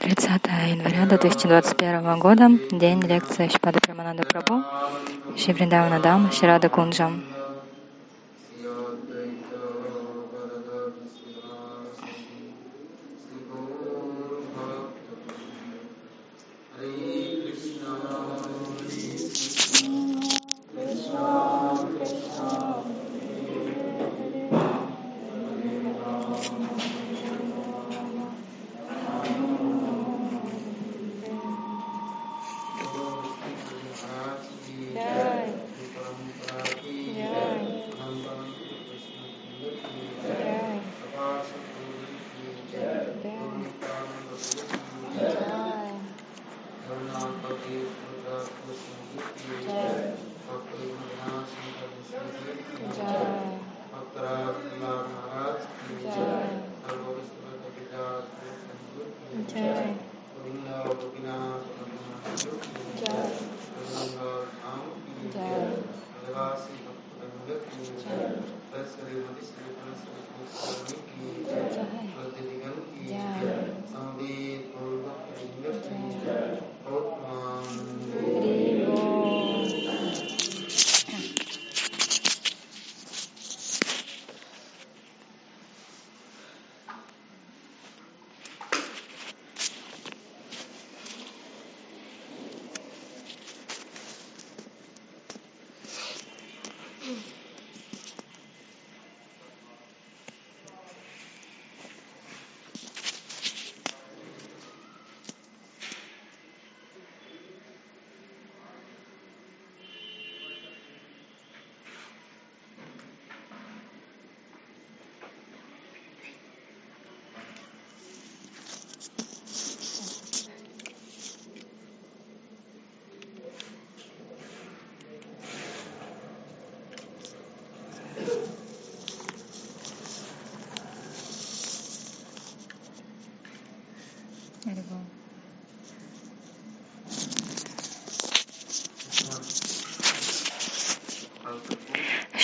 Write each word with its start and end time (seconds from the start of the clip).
30 0.00 0.46
января 0.70 1.04
2021 1.04 2.18
года, 2.18 2.48
день 2.70 3.02
лекции 3.02 3.48
Шпада 3.48 3.80
Прамананда 3.80 4.22
Прабhu, 4.22 4.64
Шри 5.36 5.52
Вриндавана 5.52 6.00
Дам, 6.00 6.32
Шрада 6.32 6.70
Кунджам. 6.70 7.22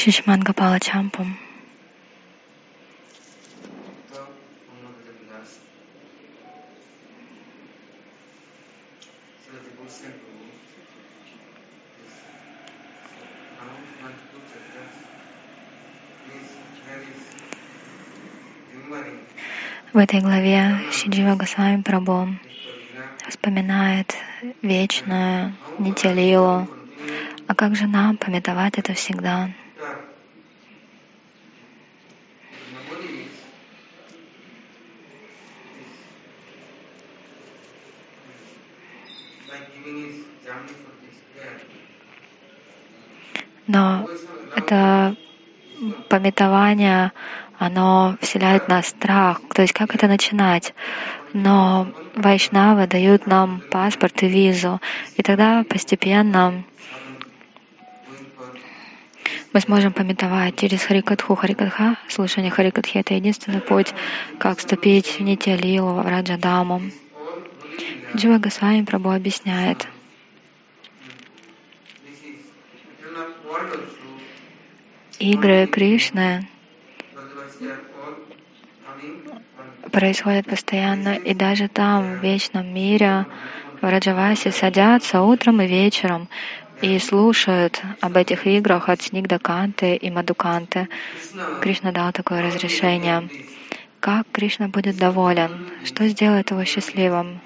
Шишман 0.06 0.40
Гапала 0.40 0.78
Чампум. 0.78 1.36
В 19.92 19.98
этой 19.98 20.20
главе 20.20 20.82
Сиджива 20.92 21.34
Госвами 21.34 21.82
Прабhu 21.82 22.32
вспоминает 23.26 24.14
вечную 24.62 25.56
Нитялилу. 25.80 26.68
А 27.48 27.54
как 27.56 27.74
же 27.74 27.88
нам 27.88 28.16
пометовать 28.16 28.78
это 28.78 28.94
всегда? 28.94 29.50
Но 43.66 44.08
это 44.54 45.16
пометование, 46.36 47.12
оно 47.58 48.16
вселяет 48.20 48.64
в 48.64 48.68
нас 48.68 48.88
страх. 48.88 49.40
То 49.54 49.62
есть 49.62 49.72
как 49.72 49.94
это 49.94 50.06
начинать? 50.06 50.74
Но 51.32 51.88
вайшнавы 52.14 52.86
дают 52.86 53.26
нам 53.26 53.62
паспорт 53.70 54.22
и 54.22 54.28
визу. 54.28 54.80
И 55.16 55.22
тогда 55.22 55.64
постепенно 55.64 56.62
мы 59.52 59.60
сможем 59.60 59.92
пометовать 59.92 60.56
через 60.56 60.82
Харикатху. 60.84 61.34
Харикатха, 61.34 61.96
слушание 62.08 62.50
Харикатхи— 62.50 62.98
это 63.00 63.14
единственный 63.14 63.60
путь, 63.60 63.94
как 64.38 64.58
вступить 64.58 65.18
в 65.18 65.20
Нитялилу, 65.20 65.94
в 65.94 66.06
Раджадаму. 66.06 66.82
Джива 68.14 68.38
Госвами 68.38 68.82
Прабhu 68.82 69.14
объясняет. 69.14 69.88
Игры 75.18 75.66
Кришны 75.66 76.46
происходят 79.90 80.46
постоянно, 80.46 81.14
и 81.14 81.32
даже 81.32 81.68
там, 81.68 82.18
в 82.18 82.22
вечном 82.22 82.74
мире, 82.74 83.24
в 83.80 83.88
Раджавасе 83.88 84.50
садятся 84.50 85.22
утром 85.22 85.62
и 85.62 85.66
вечером 85.66 86.28
и 86.82 86.98
слушают 86.98 87.80
об 88.00 88.16
этих 88.18 88.46
играх 88.46 88.90
от 88.90 89.00
Снигдаканты 89.00 89.96
и 89.96 90.10
Мадуканты. 90.10 90.88
Кришна 91.62 91.92
дал 91.92 92.12
такое 92.12 92.42
разрешение. 92.42 93.30
Как 94.00 94.26
Кришна 94.30 94.68
будет 94.68 94.98
доволен? 94.98 95.66
Что 95.84 96.06
сделает 96.08 96.50
его 96.50 96.64
счастливым? 96.66 97.40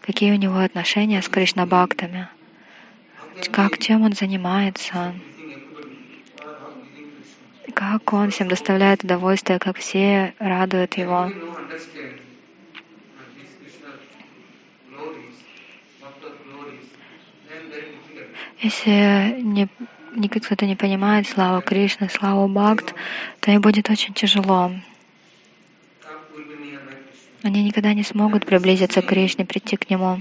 Какие 0.00 0.32
у 0.32 0.36
него 0.36 0.58
отношения 0.58 1.22
с 1.22 1.28
Кришна-бхактами? 1.28 2.28
Как, 3.52 3.78
чем 3.78 4.02
он 4.02 4.12
занимается? 4.12 5.14
Как 7.74 8.12
он 8.12 8.30
всем 8.30 8.48
доставляет 8.48 9.04
удовольствие, 9.04 9.58
как 9.58 9.76
все 9.78 10.34
радуют 10.38 10.96
его? 10.96 11.32
Если 18.60 19.40
не, 19.42 19.68
не 20.12 20.28
кто-то 20.28 20.64
не 20.64 20.76
понимает 20.76 21.28
славу 21.28 21.60
Кришны, 21.60 22.08
славу 22.08 22.48
Бхакт, 22.48 22.94
то 23.40 23.50
им 23.50 23.60
будет 23.60 23.90
очень 23.90 24.14
тяжело. 24.14 24.72
Они 27.42 27.62
никогда 27.62 27.92
не 27.92 28.02
смогут 28.02 28.46
приблизиться 28.46 29.02
к 29.02 29.06
Кришне, 29.06 29.44
прийти 29.44 29.76
к 29.76 29.90
Нему. 29.90 30.20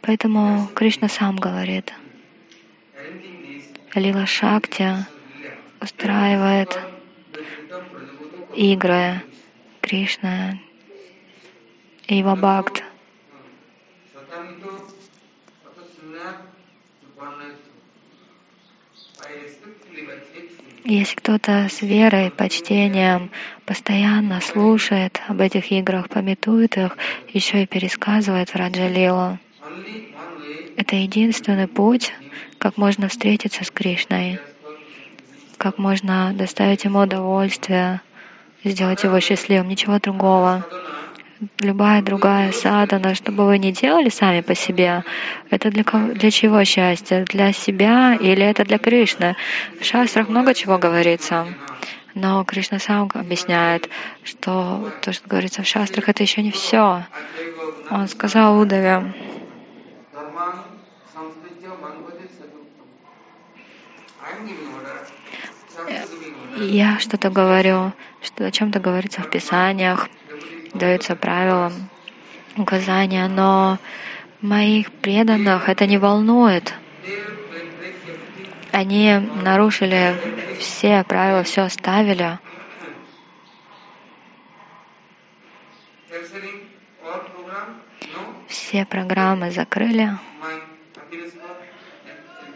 Поэтому 0.00 0.68
Кришна 0.74 1.08
сам 1.08 1.36
говорит, 1.36 1.92
Лила 3.94 4.26
Шакти 4.26 5.06
устраивает 5.84 6.78
игры 8.54 9.22
Кришна 9.82 10.58
и 12.06 12.16
его 12.16 12.34
бхакт. 12.34 12.82
Если 20.86 21.16
кто-то 21.16 21.68
с 21.70 21.80
верой, 21.82 22.30
почтением 22.30 23.30
постоянно 23.66 24.40
слушает 24.40 25.20
об 25.28 25.40
этих 25.40 25.70
играх, 25.70 26.08
пометует 26.08 26.76
их, 26.76 26.96
еще 27.28 27.62
и 27.62 27.66
пересказывает 27.66 28.50
в 28.50 28.56
Раджалилу, 28.56 29.38
это 30.76 30.96
единственный 30.96 31.68
путь, 31.68 32.12
как 32.58 32.76
можно 32.76 33.08
встретиться 33.08 33.64
с 33.64 33.70
Кришной, 33.70 34.40
как 35.64 35.78
можно 35.78 36.34
доставить 36.34 36.84
ему 36.84 36.98
удовольствие, 36.98 38.02
сделать 38.64 39.02
его 39.02 39.18
счастливым, 39.18 39.68
ничего 39.68 39.98
другого 39.98 40.62
любая 41.60 42.02
другая 42.02 42.52
садана, 42.52 43.14
что 43.14 43.32
бы 43.32 43.46
вы 43.46 43.58
ни 43.58 43.70
делали 43.70 44.10
сами 44.10 44.40
по 44.42 44.54
себе, 44.54 45.04
это 45.50 45.70
для, 45.70 45.84
кого, 45.84 46.12
для 46.12 46.30
чего 46.30 46.62
счастье? 46.64 47.24
Для 47.24 47.52
себя 47.52 48.14
или 48.14 48.42
это 48.44 48.64
для 48.64 48.78
Кришны? 48.78 49.36
В 49.80 49.84
шастрах 49.84 50.28
много 50.28 50.54
чего 50.54 50.78
говорится. 50.78 51.46
Но 52.14 52.44
Кришна 52.44 52.78
сам 52.78 53.10
объясняет, 53.12 53.88
что 54.22 54.90
то, 55.02 55.12
что 55.12 55.28
говорится 55.28 55.62
в 55.62 55.66
шастрах, 55.66 56.08
это 56.08 56.22
еще 56.22 56.42
не 56.42 56.50
все. 56.50 57.04
Он 57.90 58.06
сказал 58.08 58.58
Удаве, 58.58 59.12
я 66.56 66.98
что-то 66.98 67.30
говорю, 67.30 67.92
что 68.22 68.46
о 68.46 68.50
чем-то 68.50 68.80
говорится 68.80 69.22
в 69.22 69.30
Писаниях, 69.30 70.08
даются 70.72 71.16
правила, 71.16 71.72
указания, 72.56 73.26
но 73.28 73.78
моих 74.40 74.92
преданных 74.92 75.68
это 75.68 75.86
не 75.86 75.98
волнует. 75.98 76.74
Они 78.72 79.14
нарушили 79.42 80.16
все 80.58 81.04
правила, 81.04 81.42
все 81.42 81.62
оставили. 81.62 82.38
Все 88.48 88.84
программы 88.84 89.50
закрыли. 89.50 90.10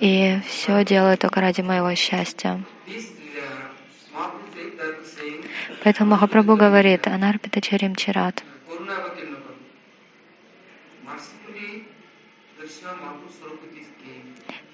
И 0.01 0.41
все 0.47 0.85
делают 0.85 1.21
только 1.21 1.41
ради 1.41 1.61
моего 1.61 1.95
счастья. 1.95 2.61
Поэтому 5.83 6.11
Махапрабху 6.11 6.57
говорит, 6.57 7.07
Анарпита 7.07 7.61
Чарим 7.61 7.95
Чират. 7.95 8.43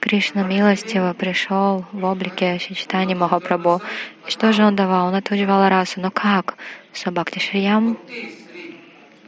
Кришна 0.00 0.42
милостиво 0.42 1.14
пришел 1.14 1.86
в 1.92 2.04
облике 2.04 2.58
Чичтани 2.58 3.14
Махапрабху. 3.14 3.82
И 4.26 4.30
что 4.30 4.52
же 4.52 4.64
он 4.64 4.76
давал? 4.76 5.08
Он 5.08 5.14
отвоевал 5.14 5.68
расу. 5.68 6.00
Но 6.00 6.10
как? 6.10 6.56
Сабхакти 6.92 7.38
Шриям. 7.38 7.98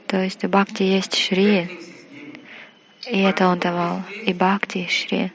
То 0.06 0.22
есть 0.22 0.44
у 0.44 0.48
Бхакти 0.48 0.82
есть 0.82 1.16
Шри. 1.16 1.68
И 3.10 3.20
это 3.22 3.48
он 3.48 3.58
давал. 3.58 4.02
И 4.24 4.32
Бхакти 4.32 4.86
Шри. 4.88 5.32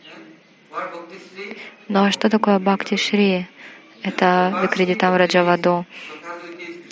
Но 1.87 2.11
что 2.11 2.29
такое 2.29 2.59
Бхакти 2.59 2.95
Шри? 2.95 3.47
Это 4.03 4.61
Викрадитам 4.63 5.15
Раджаваду. 5.15 5.85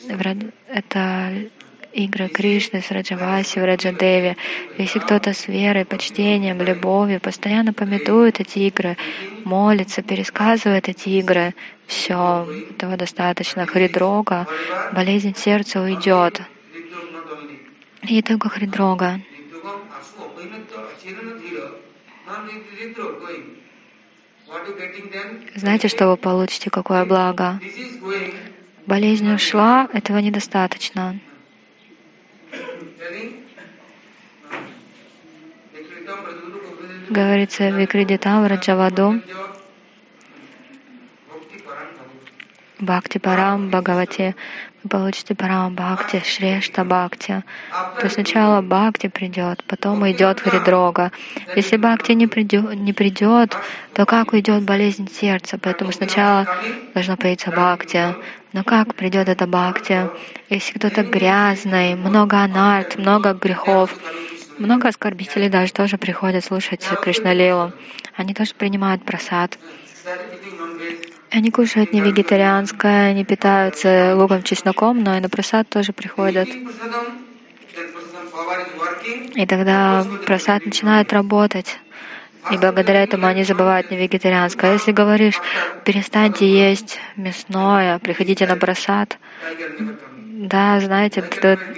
Это 0.10 1.50
игры 1.94 2.30
Кришны 2.30 2.82
с 2.82 2.92
Раджаваси, 2.92 3.60
в 3.60 3.66
Раджадеве. 3.66 4.38
Если 4.78 5.00
кто-то 5.00 5.34
с 5.34 5.48
верой, 5.48 5.86
почтением, 5.86 6.62
любовью 6.62 7.20
постоянно 7.20 7.74
пометует 7.74 8.40
эти 8.40 8.60
игры, 8.60 8.98
молится, 9.44 10.02
пересказывает 10.02 10.90
эти 10.90 11.10
игры, 11.10 11.54
все, 11.88 12.48
этого 12.72 12.98
достаточно. 12.98 13.66
Хридрога, 13.66 14.48
болезнь 14.94 15.36
сердца 15.36 15.82
уйдет. 15.82 16.42
И 18.04 18.22
только 18.22 18.50
Хридрога. 18.50 19.22
Знаете, 25.56 25.88
что 25.88 26.08
вы 26.08 26.18
получите, 26.18 26.70
какое 26.70 27.06
благо? 27.06 27.60
Болезнь 28.90 29.32
ушла, 29.32 29.88
этого 29.94 30.18
недостаточно. 30.18 31.20
Говорится 37.08 37.70
Викридитам 37.70 38.48
Раджаваду 38.48 39.22
Бхакти 42.80 43.20
Парам 43.20 43.70
Бхагавати 43.70 44.36
вы 44.84 44.90
получите 44.90 45.36
Парам 45.36 45.76
Бхакти, 45.76 46.22
Шрешта 46.24 46.84
Бхакти. 46.84 47.44
То 48.00 48.10
сначала 48.10 48.62
Бхакти 48.62 49.08
придет, 49.08 49.64
потом 49.66 50.10
идет 50.10 50.40
Хридрога. 50.40 51.12
Если 51.56 51.78
Бхакти 51.78 52.14
не 52.14 52.28
придет, 52.28 52.74
не 52.76 52.94
придет, 52.94 53.58
то 53.94 54.06
как 54.06 54.34
уйдет 54.34 54.64
болезнь 54.64 55.10
сердца? 55.12 55.58
Поэтому 55.62 55.92
сначала 55.92 56.48
должно 56.94 57.18
появиться 57.18 57.52
Бхакти. 57.52 58.16
Но 58.54 58.64
как 58.64 58.96
придет 58.96 59.28
эта 59.28 59.48
Бхакти? 59.48 60.10
Если 60.50 60.74
кто-то 60.74 61.04
грязный, 61.04 61.96
много 61.96 62.38
анарт, 62.38 62.98
много 62.98 63.34
грехов, 63.34 63.94
много 64.58 64.88
оскорбителей 64.88 65.50
даже 65.50 65.74
тоже 65.74 65.98
приходят 65.98 66.44
слушать 66.44 66.86
Кришналилу. 67.02 67.74
Они 68.16 68.34
тоже 68.34 68.54
принимают 68.56 69.04
просад. 69.04 69.58
Они 71.32 71.52
кушают 71.52 71.94
не 71.94 72.02
вегетарианское, 72.02 73.14
не 73.14 73.24
питаются 73.24 74.16
луком, 74.16 74.42
чесноком, 74.44 75.04
но 75.04 75.16
и 75.16 75.20
на 75.20 75.30
просад 75.30 75.70
тоже 75.70 75.94
приходят. 75.94 76.50
И 79.36 79.46
тогда 79.46 80.06
просад 80.26 80.66
начинает 80.66 81.14
работать. 81.14 81.78
И 82.52 82.58
благодаря 82.58 83.04
этому 83.04 83.28
они 83.28 83.44
забывают 83.44 83.92
не 83.92 83.98
вегетарианское. 83.98 84.74
Если 84.74 84.92
говоришь, 84.92 85.40
перестаньте 85.86 86.48
есть 86.48 87.00
мясное, 87.16 88.00
приходите 88.00 88.48
на 88.48 88.56
просад, 88.56 89.18
да, 90.42 90.80
знаете, 90.80 91.22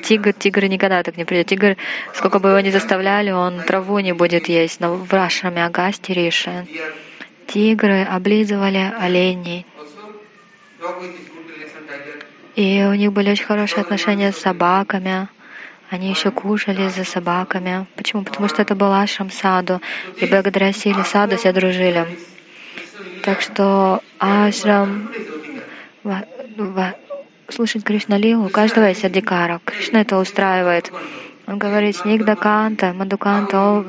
тигр, 0.03 0.33
тигр 0.33 0.65
никогда 0.65 1.01
так 1.01 1.17
не 1.17 1.25
придет. 1.25 1.47
Тигр, 1.47 1.77
сколько 2.13 2.37
бы 2.39 2.49
его 2.49 2.59
ни 2.59 2.69
заставляли, 2.69 3.31
он 3.31 3.59
траву 3.61 3.97
не 3.99 4.13
будет 4.13 4.47
есть. 4.49 4.79
Но 4.79 4.93
в 4.95 5.11
Рашраме 5.11 5.65
Агасти 5.65 6.11
Риши 6.11 6.67
тигры 7.51 8.03
облизывали 8.03 8.93
оленей. 8.99 9.65
И 12.55 12.83
у 12.83 12.93
них 12.93 13.13
были 13.13 13.31
очень 13.31 13.45
хорошие 13.45 13.81
отношения 13.81 14.31
с 14.31 14.37
собаками. 14.37 15.27
Они 15.89 16.09
еще 16.09 16.31
кушали 16.31 16.87
за 16.89 17.03
собаками. 17.03 17.85
Почему? 17.95 18.23
Потому 18.23 18.47
что 18.47 18.61
это 18.61 18.75
был 18.75 18.93
ашрам 18.93 19.29
саду. 19.29 19.81
И 20.17 20.25
благодаря 20.25 20.71
силе 20.71 21.03
саду 21.03 21.37
все 21.37 21.51
дружили. 21.51 22.05
Так 23.23 23.41
что 23.41 24.01
ашрам 24.19 25.09
слушать 27.49 27.83
Кришна 27.83 28.17
Лилу, 28.17 28.45
у 28.45 28.49
каждого 28.49 28.85
есть 28.85 29.03
адикара. 29.03 29.59
Кришна 29.65 30.01
это 30.01 30.17
устраивает. 30.17 30.91
Он 31.47 31.57
говорит, 31.57 31.97
Снигда 31.97 32.35
Канта, 32.35 32.93
Мадуканта, 32.93 33.85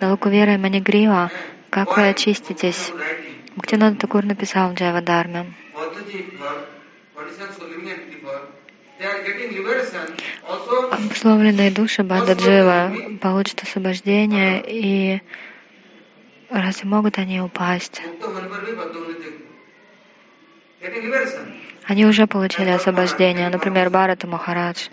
Налукувера 0.00 0.54
и 0.54 0.58
Манигрива, 0.58 1.30
как 1.74 1.96
вы 1.96 2.08
очиститесь? 2.08 2.92
Бхактинат 3.56 3.98
Такур 3.98 4.24
написал 4.24 4.70
в 4.70 4.74
Джайва 4.74 5.00
Дарме. 5.02 5.52
Обусловленные 10.92 11.72
души 11.72 12.04
Бададжива 12.04 12.92
получат 13.20 13.64
освобождение, 13.64 14.62
и 14.64 15.20
разве 16.48 16.88
могут 16.88 17.18
они 17.18 17.40
упасть? 17.40 18.00
Они 21.86 22.06
уже 22.06 22.28
получили 22.28 22.70
освобождение. 22.70 23.48
Например, 23.48 23.90
Барата 23.90 24.28
Махарадж. 24.28 24.88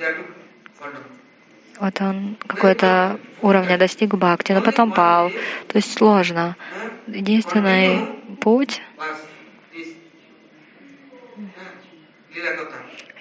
Вот 1.82 2.00
он 2.00 2.38
какой-то 2.46 3.20
уровня 3.42 3.76
достиг 3.76 4.14
бхакти, 4.14 4.52
но 4.52 4.62
потом 4.62 4.92
пал. 4.92 5.32
То 5.68 5.78
есть 5.78 5.98
сложно. 5.98 6.56
Единственный 7.08 8.06
путь— 8.40 8.80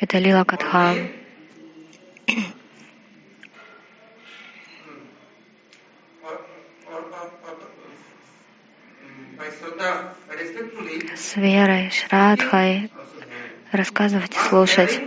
это 0.01 0.19
лила 0.19 0.45
катха. 0.45 0.95
С 11.17 11.37
верой, 11.37 11.91
шрадхой 11.91 12.91
рассказывать 13.73 14.37
и 14.37 14.39
слушать. 14.39 15.01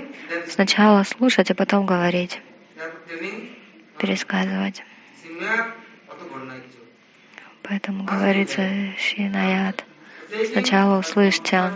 Сначала 0.47 1.03
слушать, 1.03 1.51
а 1.51 1.53
потом 1.53 1.85
говорить 1.85 2.41
пересказывать. 3.97 4.83
Поэтому 7.63 8.03
говорится 8.03 8.61
Шинаят. 8.97 9.83
Сначала 10.51 10.99
услышьте, 10.99 11.71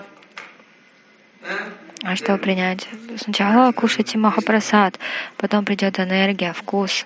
А 2.03 2.15
что 2.15 2.37
принять? 2.37 2.87
Сначала 3.17 3.71
кушайте 3.71 4.17
махапрасад, 4.17 4.99
потом 5.37 5.65
придет 5.65 5.99
энергия, 5.99 6.53
вкус. 6.53 7.05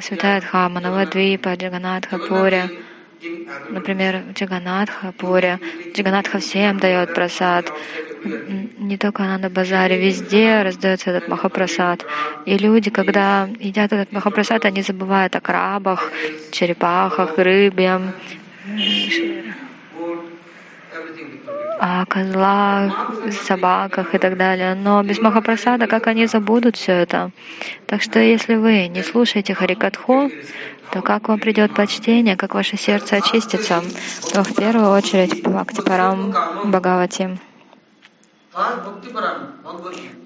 Святая 0.00 0.40
Дхама, 0.40 0.80
Навадвипа, 0.80 1.54
Джаганатха, 1.54 2.18
Пуря. 2.18 2.68
Например, 3.68 4.24
Джаганатха, 4.32 5.12
Пуря. 5.12 5.60
Джаганатха 5.94 6.38
всем 6.38 6.78
дает 6.78 7.14
просад. 7.14 7.72
Не 8.24 8.96
только 8.98 9.22
на 9.22 9.50
базаре, 9.50 9.98
везде 9.98 10.62
раздается 10.62 11.10
этот 11.10 11.28
махапрасад. 11.28 12.06
И 12.46 12.56
люди, 12.56 12.90
когда 12.90 13.48
едят 13.58 13.92
этот 13.92 14.12
махапрасад, 14.12 14.64
они 14.64 14.82
забывают 14.82 15.34
о 15.34 15.40
крабах, 15.40 16.12
черепахах, 16.52 17.38
рыбе, 17.38 18.00
о 21.80 22.06
козлах, 22.06 23.12
собаках 23.42 24.14
и 24.14 24.18
так 24.18 24.36
далее. 24.36 24.74
Но 24.76 25.02
без 25.02 25.18
Махапрасада, 25.18 25.88
как 25.88 26.06
они 26.06 26.26
забудут 26.26 26.76
все 26.76 26.92
это? 26.92 27.32
Так 27.86 28.02
что 28.02 28.20
если 28.20 28.54
вы 28.54 28.86
не 28.86 29.02
слушаете 29.02 29.54
Харикатху, 29.54 30.30
то 30.92 31.02
как 31.02 31.28
вам 31.28 31.40
придет 31.40 31.74
почтение, 31.74 32.36
как 32.36 32.54
ваше 32.54 32.76
сердце 32.76 33.16
очистится? 33.16 33.82
То 34.32 34.44
в 34.44 34.54
первую 34.54 34.90
очередь 34.90 35.42
Бхактипарам 35.42 36.32
Бхагавати. 36.64 37.38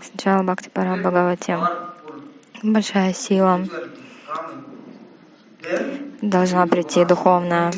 Сначала 0.03 0.43
Бхактипарам 0.43 1.01
Бхагавати. 1.01 1.59
Большая 2.63 3.13
сила. 3.13 3.61
Должна 6.23 6.67
прийти 6.67 7.05
духовная. 7.05 7.73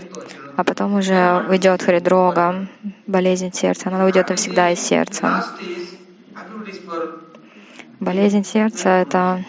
а 0.59 0.65
потом 0.65 0.95
уже 0.95 1.47
уйдет 1.49 1.83
хридрога, 1.83 2.67
болезнь 3.07 3.53
сердца, 3.53 3.91
она 3.91 4.05
уйдет 4.05 4.29
навсегда 4.29 4.71
из 4.71 4.81
сердца. 4.81 5.47
Болезнь 8.01 8.43
сердца— 8.43 8.89
это 9.03 9.45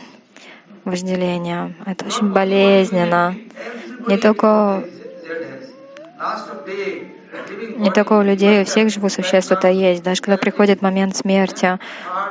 вожделение. 0.85 1.75
Это 1.87 2.05
очень 2.05 2.31
болезненно. 2.31 3.35
Не 4.07 4.17
только, 4.17 4.83
не 7.77 7.91
только 7.91 8.13
у 8.13 8.21
людей, 8.21 8.61
у 8.61 8.65
всех 8.65 8.89
живых 8.89 9.11
существ 9.11 9.51
это 9.51 9.69
есть. 9.69 10.03
Даже 10.03 10.21
когда 10.21 10.37
приходит 10.37 10.81
момент 10.81 11.15
смерти, 11.15 11.79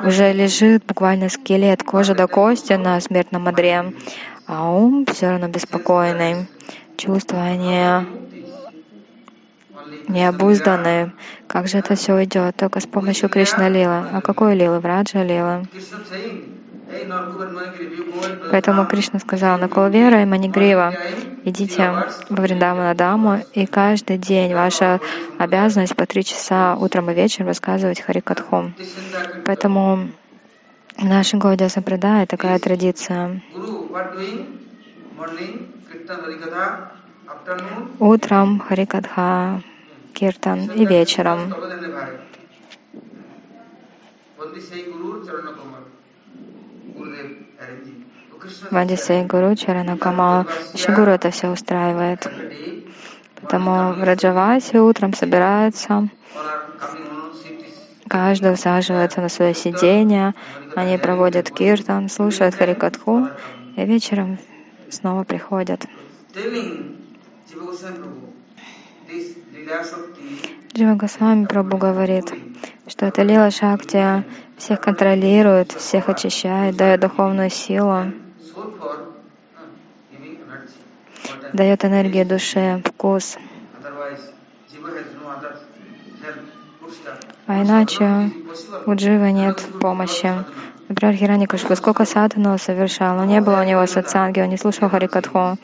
уже 0.02 0.32
лежит 0.32 0.84
буквально 0.84 1.28
скелет, 1.28 1.82
кожа 1.82 2.14
до 2.14 2.26
кости 2.26 2.72
на 2.74 3.00
смертном 3.00 3.48
одре, 3.48 3.92
а 4.46 4.70
ум 4.70 5.06
все 5.06 5.30
равно 5.30 5.48
беспокойный. 5.48 6.46
Чувства, 6.96 7.42
они 7.42 8.06
необузданные. 10.08 11.12
Как 11.46 11.68
же 11.68 11.78
это 11.78 11.94
все 11.94 12.24
идет? 12.24 12.56
Только 12.56 12.80
с 12.80 12.86
помощью 12.86 13.28
Кришна 13.28 13.68
Лилы. 13.68 14.04
А 14.12 14.20
какой 14.20 14.56
Лилы? 14.56 14.80
Враджа 14.80 15.22
Лилы. 15.22 15.66
Поэтому 18.50 18.86
Кришна 18.86 19.18
сказал, 19.18 19.58
на 19.58 19.68
Кулвера 19.68 20.22
и 20.22 20.24
Манигрива, 20.24 20.94
идите 21.44 22.04
во 22.30 22.42
Вриндамана 22.42 22.94
Даму, 22.94 23.40
и 23.52 23.66
каждый 23.66 24.16
день 24.16 24.54
ваша 24.54 25.00
обязанность 25.38 25.94
по 25.94 26.06
три 26.06 26.24
часа 26.24 26.76
утром 26.76 27.10
и 27.10 27.14
вечером 27.14 27.48
рассказывать 27.48 28.00
Харикатху. 28.00 28.72
Поэтому 29.44 30.08
в 30.96 31.04
нашей 31.04 31.38
Гауде 31.38 31.68
Сампрадай 31.68 32.26
такая 32.26 32.58
традиция. 32.58 33.42
Утром 37.98 38.60
Харикатха, 38.60 39.62
киртан 40.14 40.70
и 40.70 40.86
вечером. 40.86 41.54
Вандисей 48.70 49.24
Гуру 49.24 49.54
Чарана 49.56 49.96
Камал. 49.98 50.46
Шигуру 50.74 51.10
это 51.10 51.30
все 51.30 51.48
устраивает. 51.48 52.26
Поэтому 53.40 53.92
в 53.94 54.02
Раджавасе 54.02 54.80
утром 54.80 55.14
собираются, 55.14 56.08
каждый 58.08 58.52
усаживается 58.52 59.20
на 59.20 59.28
свое 59.28 59.54
сиденье, 59.54 60.34
они 60.74 60.98
проводят 60.98 61.50
киртан, 61.50 62.08
слушают 62.08 62.56
Харикатху, 62.56 63.28
и 63.76 63.84
вечером 63.84 64.38
снова 64.90 65.22
приходят. 65.24 65.86
Джива 70.74 70.94
Госвами 70.94 71.46
Прабhu 71.46 71.78
говорит, 71.78 72.32
что 72.86 73.06
это 73.06 73.22
Лила 73.22 73.50
Шакти 73.50 74.24
всех 74.58 74.80
контролирует, 74.80 75.72
всех 75.72 76.08
очищает, 76.08 76.76
дает 76.76 77.00
духовную 77.00 77.50
силу, 77.50 78.12
дает 81.52 81.84
энергию 81.84 82.26
душе, 82.26 82.82
вкус. 82.84 83.38
А 87.46 87.62
иначе 87.62 88.30
у 88.86 88.94
Дживы 88.94 89.32
нет 89.32 89.64
помощи. 89.80 90.44
Например, 90.88 91.14
Хираникашпа 91.14 91.74
сколько 91.76 92.04
садхану 92.04 92.58
совершал, 92.58 93.16
но 93.16 93.24
не 93.24 93.40
было 93.40 93.60
у 93.60 93.64
него 93.64 93.86
сатсанги, 93.86 94.40
он 94.40 94.48
не 94.48 94.58
слушал 94.58 94.88
Харикатху. 94.88 95.56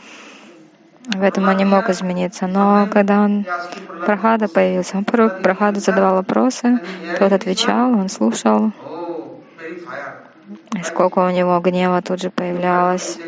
В 1.07 1.23
этом 1.23 1.49
он 1.49 1.57
не 1.57 1.65
мог 1.65 1.89
измениться. 1.91 2.47
Но 2.47 2.89
когда 2.91 3.23
он 3.23 3.45
Прохада 4.05 4.49
появился, 4.49 4.97
он 4.97 5.05
Прохаду 5.05 5.81
задавал 5.81 6.17
вопросы, 6.17 6.81
тот 7.19 7.33
отвечал, 7.33 7.93
он 7.93 8.09
слушал. 8.09 8.73
И 10.79 10.83
сколько 10.83 11.21
у 11.21 11.31
него 11.31 11.59
гнева 11.61 12.03
тут 12.03 12.21
же 12.21 12.31
появлялось. 12.31 13.19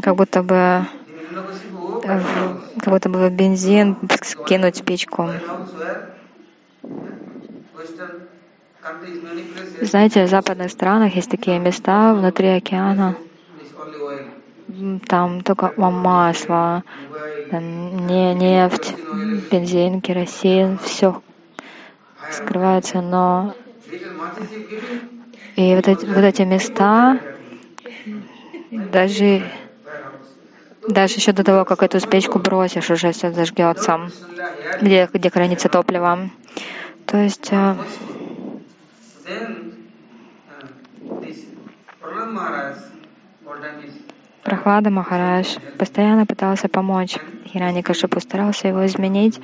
Как 0.00 0.16
будто 0.16 0.42
бы 0.42 0.86
как 2.02 2.92
будто 2.92 3.08
бы 3.08 3.30
бензин 3.30 3.96
кинуть 4.46 4.76
спичку. 4.76 5.28
Знаете, 9.80 10.24
в 10.24 10.28
западных 10.28 10.70
странах 10.70 11.14
есть 11.14 11.30
такие 11.30 11.58
места 11.58 12.14
внутри 12.14 12.48
океана, 12.48 13.16
там 15.06 15.42
только 15.42 15.72
масло, 15.76 16.84
не 17.50 18.34
нефть, 18.34 18.94
бензин, 19.10 20.00
керосин, 20.00 20.78
все 20.78 21.22
скрывается, 22.30 23.00
но 23.00 23.54
и 25.56 25.74
вот 25.74 25.86
эти, 25.88 26.06
вот 26.06 26.24
эти 26.24 26.42
места, 26.42 27.20
даже, 28.70 29.42
даже 30.86 31.14
еще 31.14 31.32
до 31.32 31.44
того, 31.44 31.64
как 31.64 31.82
эту 31.82 32.00
спичку 32.00 32.38
бросишь, 32.38 32.90
уже 32.90 33.12
все 33.12 33.32
зажгется, 33.32 34.12
где, 34.80 35.08
где 35.12 35.30
хранится 35.30 35.68
топливо. 35.68 36.30
То 37.04 37.18
есть 37.18 37.52
э, 37.52 37.76
Прохлада 44.42 44.90
Махарадж 44.90 45.56
постоянно 45.78 46.26
пытался 46.26 46.68
помочь 46.68 47.16
Хираникашипу, 47.46 48.18
старался 48.20 48.68
его 48.68 48.84
изменить, 48.86 49.40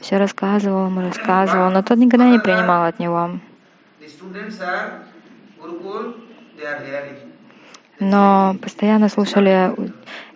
все 0.00 0.16
рассказывал 0.16 0.86
ему, 0.86 1.02
рассказывал, 1.02 1.70
но 1.70 1.82
тот 1.82 1.98
никогда 1.98 2.30
не 2.30 2.38
принимал 2.38 2.86
от 2.86 2.98
него. 2.98 3.40
Но 8.00 8.56
постоянно 8.62 9.08
слушали 9.08 9.74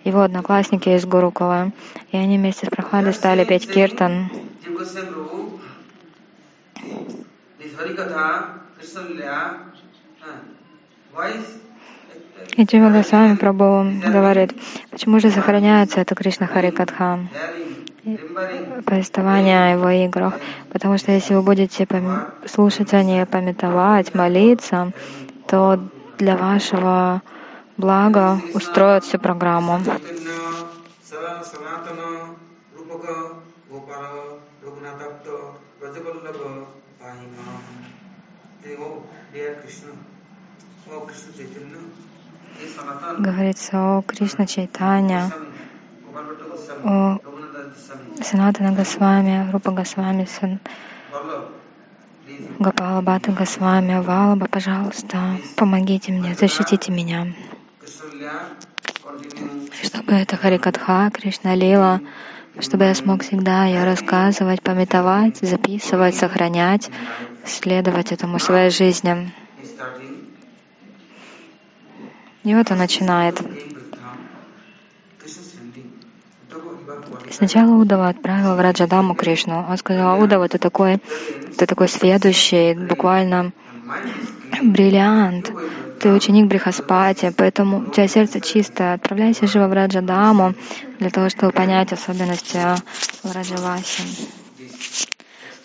его 0.04 0.21
одноклассники 0.21 0.90
из 0.90 1.07
Гурукула, 1.07 1.71
и 2.11 2.16
они 2.16 2.37
вместе 2.37 2.66
с 2.66 2.71
Прохладой 2.71 3.12
стали 3.12 3.45
петь 3.45 3.71
киртан. 3.71 4.31
И 12.56 12.64
Джива 12.64 12.90
Госвами 12.90 13.37
Прабhu 13.37 14.00
говорит, 14.12 14.52
почему 14.90 15.20
же 15.20 15.30
сохраняется 15.30 16.00
это 16.00 16.14
Кришна 16.14 16.46
Харикатха, 16.46 17.20
повествование 18.84 19.64
о 19.64 19.72
его 19.72 19.90
играх. 19.90 20.34
Потому 20.70 20.99
что 20.99 21.12
если 21.12 21.34
вы 21.34 21.42
будете 21.42 21.87
слушать 22.46 22.92
о 22.92 23.02
ней, 23.02 23.25
пометовать, 23.26 24.14
молиться, 24.14 24.92
то 25.46 25.80
для 26.18 26.37
вашего 26.37 27.22
блага 27.76 28.40
устроят 28.54 29.04
всю 29.04 29.18
программу. 29.18 29.80
Говорится 43.19 43.78
о 43.78 44.02
Кришна 44.02 44.47
Чайтаня, 44.47 45.33
о 46.85 47.19
Санатана 48.23 48.73
Госвами, 48.73 49.50
Рупа 49.50 49.71
Госвами, 49.71 50.26
Гопала 52.59 53.00
Бата 53.02 53.33
Госвами, 53.33 54.00
Валаба, 54.00 54.47
пожалуйста, 54.47 55.38
помогите 55.57 56.12
мне, 56.12 56.35
защитите 56.35 56.92
меня. 56.92 57.35
Чтобы 59.83 60.12
это 60.12 60.37
Харикатха, 60.37 61.11
Кришна 61.12 61.54
Лила, 61.54 62.00
чтобы 62.61 62.85
я 62.85 62.95
смог 62.95 63.23
всегда 63.23 63.64
ее 63.64 63.85
рассказывать, 63.85 64.62
пометовать, 64.62 65.38
записывать, 65.38 66.14
сохранять, 66.14 66.90
следовать 67.45 68.12
этому 68.12 68.38
своей 68.38 68.71
жизни. 68.71 69.33
И 72.44 72.54
вот 72.54 72.70
он 72.70 72.78
начинает. 72.78 73.40
Сначала 77.30 77.72
Удава 77.76 78.08
отправил 78.08 78.56
в 78.56 78.61
Раджадаму 78.61 79.14
Кришну. 79.14 79.64
Он 79.68 79.76
сказал, 79.76 80.20
Удава, 80.20 80.49
ты 80.49 80.58
такой, 80.58 80.99
ты 81.56 81.66
такой 81.66 81.88
следующий, 81.88 82.75
буквально 82.75 83.52
бриллиант. 84.62 85.52
Ты 86.00 86.12
ученик 86.12 86.46
Брихаспати, 86.46 87.32
поэтому 87.37 87.87
у 87.87 87.90
тебя 87.90 88.08
сердце 88.08 88.40
чистое. 88.40 88.94
Отправляйся 88.94 89.46
живо 89.46 89.68
в 89.68 89.72
Раджадаму 89.72 90.54
для 90.99 91.11
того, 91.11 91.28
чтобы 91.28 91.52
понять 91.52 91.92
особенности 91.92 92.58
Раджаваси 93.22 94.02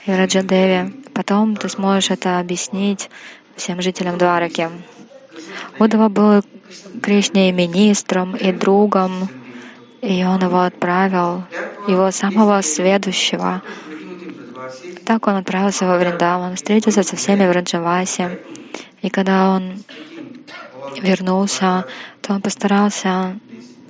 и 0.06 0.12
Раджадеви. 0.12 0.94
Потом 1.14 1.56
ты 1.56 1.70
сможешь 1.70 2.12
это 2.12 2.40
объяснить 2.40 3.10
всем 3.56 3.82
жителям 3.82 4.20
Двараки. 4.20 4.70
Удава 5.80 6.10
был 6.10 6.44
Кришне 7.02 7.50
и 7.50 7.54
министром, 7.54 8.36
и 8.36 8.52
другом, 8.52 9.30
и 10.02 10.24
он 10.24 10.42
его 10.42 10.62
отправил, 10.62 11.44
его 11.88 12.12
самого 12.12 12.62
следующего. 12.62 13.62
Так 15.06 15.28
он 15.28 15.36
отправился 15.36 15.86
во 15.86 15.98
Вриндаван, 15.98 16.56
встретился 16.56 17.04
со 17.04 17.16
всеми 17.16 17.48
в 17.48 17.52
Раджавасе. 17.52 18.40
И 19.02 19.10
когда 19.10 19.52
он 19.52 19.84
вернулся, 21.02 21.86
то 22.22 22.34
он 22.34 22.42
постарался 22.42 23.40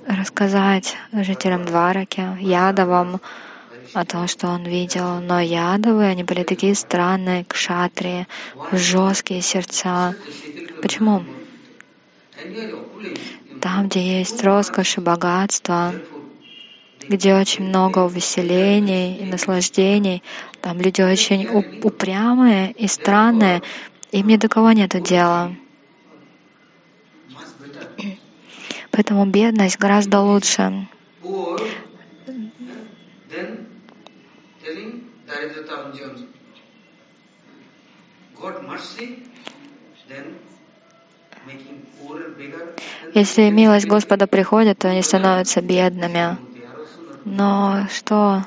рассказать 0.06 0.96
жителям 1.12 1.64
Двараки, 1.64 2.26
Ядовам, 2.40 3.20
о 3.94 4.04
том, 4.04 4.28
что 4.28 4.48
он 4.48 4.64
видел. 4.64 5.20
Но 5.20 5.40
Ядовы, 5.40 6.04
они 6.04 6.22
были 6.22 6.42
такие 6.44 6.74
странные, 6.74 7.44
кшатрии, 7.44 8.26
жесткие 8.72 9.40
сердца. 9.40 10.14
Почему? 10.82 11.24
Там, 13.60 13.88
где 13.88 14.20
есть 14.20 14.42
роскошь 14.44 14.98
и 14.98 15.00
богатство, 15.00 15.94
где 17.08 17.34
очень 17.34 17.64
много 17.64 18.00
увеселений 18.00 19.16
и 19.16 19.24
наслаждений, 19.24 20.22
там 20.60 20.80
люди 20.80 21.02
очень 21.02 21.48
упрямые 21.48 22.72
и 22.72 22.86
странные, 22.86 23.62
им 24.12 24.26
ни 24.28 24.36
до 24.36 24.48
кого 24.48 24.72
нет 24.72 24.90
дела. 25.02 25.54
Поэтому 28.90 29.26
бедность 29.26 29.78
гораздо 29.78 30.20
лучше. 30.20 30.88
Если 43.14 43.50
милость 43.50 43.86
Господа 43.86 44.26
приходит, 44.26 44.78
то 44.78 44.88
они 44.88 45.02
становятся 45.02 45.60
бедными. 45.60 46.36
Но 47.24 47.86
что? 47.92 48.44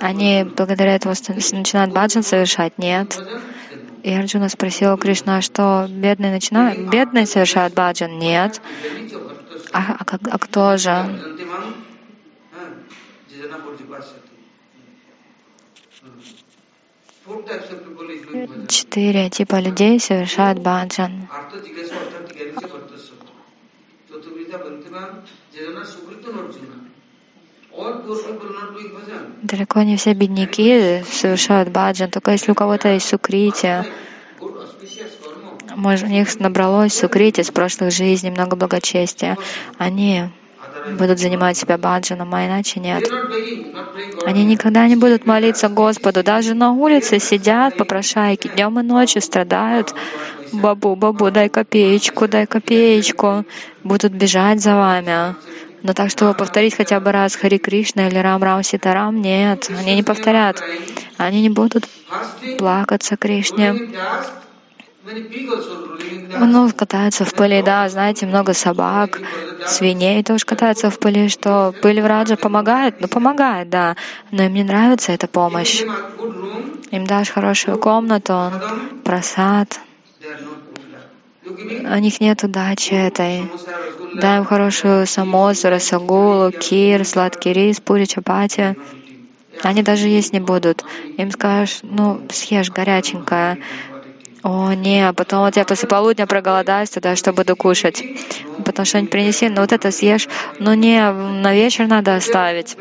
Они 0.00 0.44
благодаря 0.56 0.94
этому 0.94 1.14
начинают 1.52 1.92
баджан 1.92 2.22
совершать? 2.22 2.78
Нет. 2.78 3.18
И 4.02 4.12
Арджуна 4.12 4.48
спросил 4.48 4.96
Кришна, 4.96 5.40
что 5.42 5.86
бедные 5.88 6.32
начинают? 6.32 6.90
Бедные 6.90 7.26
совершают 7.26 7.74
баджан? 7.74 8.18
Нет. 8.18 8.60
А, 9.72 9.96
а, 10.00 10.04
а 10.04 10.38
кто 10.38 10.76
же? 10.76 10.90
Четыре 18.68 19.30
типа 19.30 19.60
людей 19.60 20.00
совершают 20.00 20.58
баджан. 20.58 21.28
Далеко 29.42 29.82
не 29.82 29.96
все 29.96 30.14
бедняки 30.14 31.02
совершают 31.10 31.68
баджан, 31.68 32.10
только 32.10 32.32
если 32.32 32.52
у 32.52 32.54
кого-то 32.54 32.88
есть 32.88 33.08
сукрити, 33.08 33.84
может, 35.76 36.06
у 36.06 36.10
них 36.10 36.38
набралось 36.38 36.94
сукрити 36.94 37.42
с 37.42 37.50
прошлых 37.50 37.92
жизней, 37.92 38.30
много 38.30 38.56
благочестия, 38.56 39.38
они 39.78 40.28
будут 40.98 41.18
занимать 41.18 41.56
себя 41.56 41.78
баджаном, 41.78 42.34
а 42.34 42.46
иначе 42.46 42.80
нет. 42.80 43.08
Они 44.24 44.44
никогда 44.44 44.86
не 44.86 44.96
будут 44.96 45.26
молиться 45.26 45.68
Господу. 45.68 46.22
Даже 46.22 46.54
на 46.54 46.72
улице 46.72 47.18
сидят 47.18 47.76
попрошайки 47.76 48.48
днем 48.48 48.78
и 48.80 48.82
ночью, 48.82 49.22
страдают. 49.22 49.94
Бабу, 50.52 50.96
бабу, 50.96 51.30
дай 51.30 51.48
копеечку, 51.48 52.28
дай 52.28 52.46
копеечку. 52.46 53.44
Будут 53.84 54.12
бежать 54.12 54.60
за 54.60 54.76
вами. 54.76 55.34
Но 55.82 55.94
так, 55.94 56.10
чтобы 56.10 56.34
повторить 56.34 56.76
хотя 56.76 57.00
бы 57.00 57.10
раз 57.10 57.34
Хари 57.34 57.58
Кришна 57.58 58.06
или 58.06 58.18
Рам 58.18 58.42
Рам 58.42 58.62
Ситарам, 58.62 59.20
нет, 59.20 59.68
они 59.76 59.96
не 59.96 60.02
повторят. 60.04 60.62
Они 61.16 61.42
не 61.42 61.50
будут 61.50 61.88
плакаться 62.58 63.16
Кришне. 63.16 63.74
Ну, 66.38 66.70
катаются 66.72 67.24
в 67.24 67.34
пыли, 67.34 67.62
да, 67.62 67.88
знаете, 67.88 68.26
много 68.26 68.52
собак, 68.54 69.20
свиней 69.66 70.22
тоже 70.22 70.44
катаются 70.44 70.90
в 70.90 70.98
пыли, 70.98 71.28
что 71.28 71.74
пыль 71.82 72.00
в 72.00 72.06
Раджа 72.06 72.36
помогает? 72.36 73.00
Ну, 73.00 73.08
помогает, 73.08 73.68
да, 73.68 73.96
но 74.30 74.44
им 74.44 74.54
не 74.54 74.62
нравится 74.62 75.12
эта 75.12 75.26
помощь. 75.26 75.82
Им 76.90 77.06
дашь 77.06 77.30
хорошую 77.30 77.78
комнату, 77.78 78.52
просад, 79.04 79.80
у 81.44 81.98
них 81.98 82.20
нет 82.20 82.44
удачи 82.44 82.94
этой. 82.94 83.50
Дай 84.14 84.38
им 84.38 84.44
хорошую 84.44 85.06
самосу, 85.06 85.70
расагулу, 85.70 86.52
кир, 86.52 87.04
сладкий 87.04 87.52
рис, 87.52 87.80
пури, 87.80 88.04
чапати. 88.04 88.76
Они 89.62 89.82
даже 89.82 90.08
есть 90.08 90.32
не 90.32 90.40
будут. 90.40 90.84
Им 91.16 91.30
скажешь, 91.30 91.80
ну, 91.82 92.20
съешь 92.30 92.70
горяченькое. 92.70 93.58
О, 94.42 94.72
не, 94.72 95.08
а 95.08 95.12
потом 95.12 95.44
вот 95.44 95.56
я 95.56 95.64
после 95.64 95.88
полудня 95.88 96.26
проголодаюсь 96.26 96.90
тогда, 96.90 97.14
что 97.14 97.32
буду 97.32 97.54
кушать. 97.54 98.02
Потом 98.64 98.84
что-нибудь 98.84 99.10
принеси, 99.10 99.48
ну 99.48 99.60
вот 99.60 99.72
это 99.72 99.92
съешь. 99.92 100.26
Ну 100.58 100.74
не, 100.74 101.00
на 101.12 101.54
вечер 101.54 101.86
надо 101.86 102.16
оставить. 102.16 102.76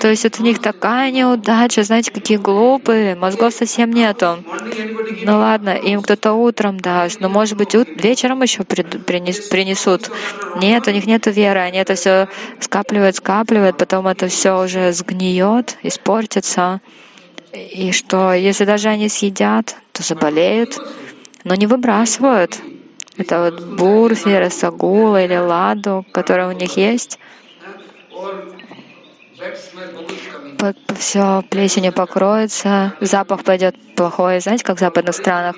То 0.00 0.08
есть 0.08 0.24
вот 0.24 0.40
у 0.40 0.42
них 0.42 0.60
такая 0.60 1.10
неудача, 1.10 1.82
знаете, 1.82 2.10
какие 2.10 2.38
глупые, 2.38 3.14
мозгов 3.16 3.52
совсем 3.52 3.90
нету. 3.90 4.42
Ну 5.24 5.38
ладно, 5.38 5.70
им 5.70 6.00
кто-то 6.00 6.32
утром 6.32 6.80
даст, 6.80 7.20
но 7.20 7.28
может 7.28 7.58
быть 7.58 7.74
вечером 7.74 8.42
еще 8.42 8.64
принесут. 8.64 10.10
Нет, 10.56 10.88
у 10.88 10.90
них 10.90 11.06
нет 11.06 11.26
веры, 11.26 11.60
они 11.60 11.78
это 11.78 11.96
все 11.96 12.28
скапливают, 12.60 13.16
скапливают, 13.16 13.76
потом 13.76 14.08
это 14.08 14.28
все 14.28 14.62
уже 14.62 14.92
сгниет, 14.92 15.76
испортится. 15.82 16.80
И 17.52 17.92
что 17.92 18.32
если 18.32 18.64
даже 18.64 18.88
они 18.88 19.08
съедят, 19.08 19.76
то 19.92 20.02
заболеют, 20.02 20.80
но 21.44 21.54
не 21.54 21.66
выбрасывают. 21.66 22.58
Это 23.18 23.44
вот 23.44 23.60
бурфи, 23.60 24.30
расагула 24.30 25.22
или 25.22 25.36
ладу, 25.36 26.06
которые 26.12 26.48
у 26.48 26.52
них 26.52 26.76
есть. 26.76 27.18
Все 30.98 31.42
плесенью 31.50 31.92
покроется, 31.92 32.94
запах 33.00 33.42
пойдет 33.42 33.74
плохой. 33.96 34.40
Знаете, 34.40 34.64
как 34.64 34.76
в 34.76 34.80
западных 34.80 35.14
странах? 35.14 35.56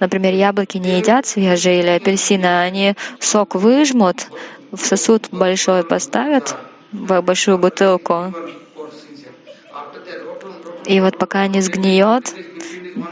Например, 0.00 0.34
яблоки 0.34 0.76
не 0.76 0.98
едят 0.98 1.24
свежие 1.24 1.80
или 1.80 1.88
апельсины, 1.88 2.60
они 2.60 2.96
сок 3.20 3.54
выжмут, 3.54 4.26
в 4.72 4.78
сосуд 4.78 5.28
большой 5.30 5.84
поставят, 5.84 6.56
в 6.92 7.20
большую 7.22 7.58
бутылку, 7.58 8.34
и 10.86 11.00
вот 11.00 11.16
пока 11.18 11.46
не 11.48 11.60
сгниет, 11.60 12.36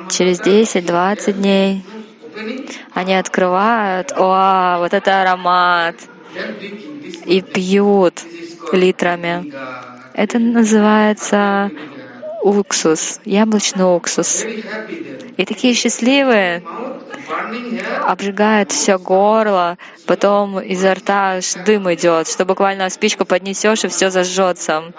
через 0.09 0.41
10-20 0.41 1.37
дней, 1.37 1.85
они 2.93 3.15
открывают, 3.15 4.13
о, 4.15 4.79
вот 4.79 4.93
это 4.95 5.23
аромат, 5.23 5.97
и 7.25 7.43
пьют 7.43 8.25
литрами. 8.71 9.47
Это 10.13 10.39
называется 10.39 11.73
уксус, 12.43 13.21
яблочный 13.25 13.85
уксус. 13.85 14.45
И 15.37 15.45
такие 15.45 15.75
счастливые, 15.75 16.63
обжигает 18.03 18.73
все 18.73 18.99
горло, 18.99 19.79
потом 20.07 20.61
изо 20.61 20.95
рта 20.95 21.41
дым 21.65 21.93
идет, 21.95 22.29
что 22.29 22.45
буквально 22.45 22.91
спичку 22.91 23.25
поднесешь 23.25 23.85
и 23.85 23.89
все 23.89 24.11
зажжется. 24.11 24.93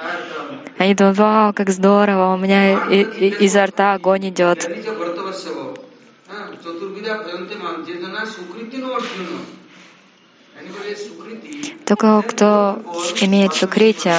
Они 0.77 0.95
думают, 0.95 1.17
вау, 1.17 1.53
как 1.53 1.69
здорово, 1.69 2.33
у 2.33 2.37
меня 2.37 2.87
и, 2.89 3.03
и, 3.03 3.45
изо 3.45 3.65
рта 3.65 3.93
огонь 3.93 4.29
идет. 4.29 4.67
Только 11.85 12.21
кто 12.27 12.81
имеет 13.21 13.53
сукрити, 13.53 14.11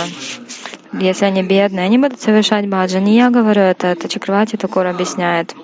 если 1.00 1.24
они 1.24 1.42
бедные, 1.42 1.86
они 1.86 1.98
будут 1.98 2.20
совершать 2.20 2.68
баджан. 2.68 3.04
Не 3.04 3.16
я 3.16 3.30
говорю 3.30 3.62
это, 3.62 3.88
это 3.88 4.08
Чакравати 4.08 4.56
Такур 4.56 4.86
объясняет. 4.86 5.54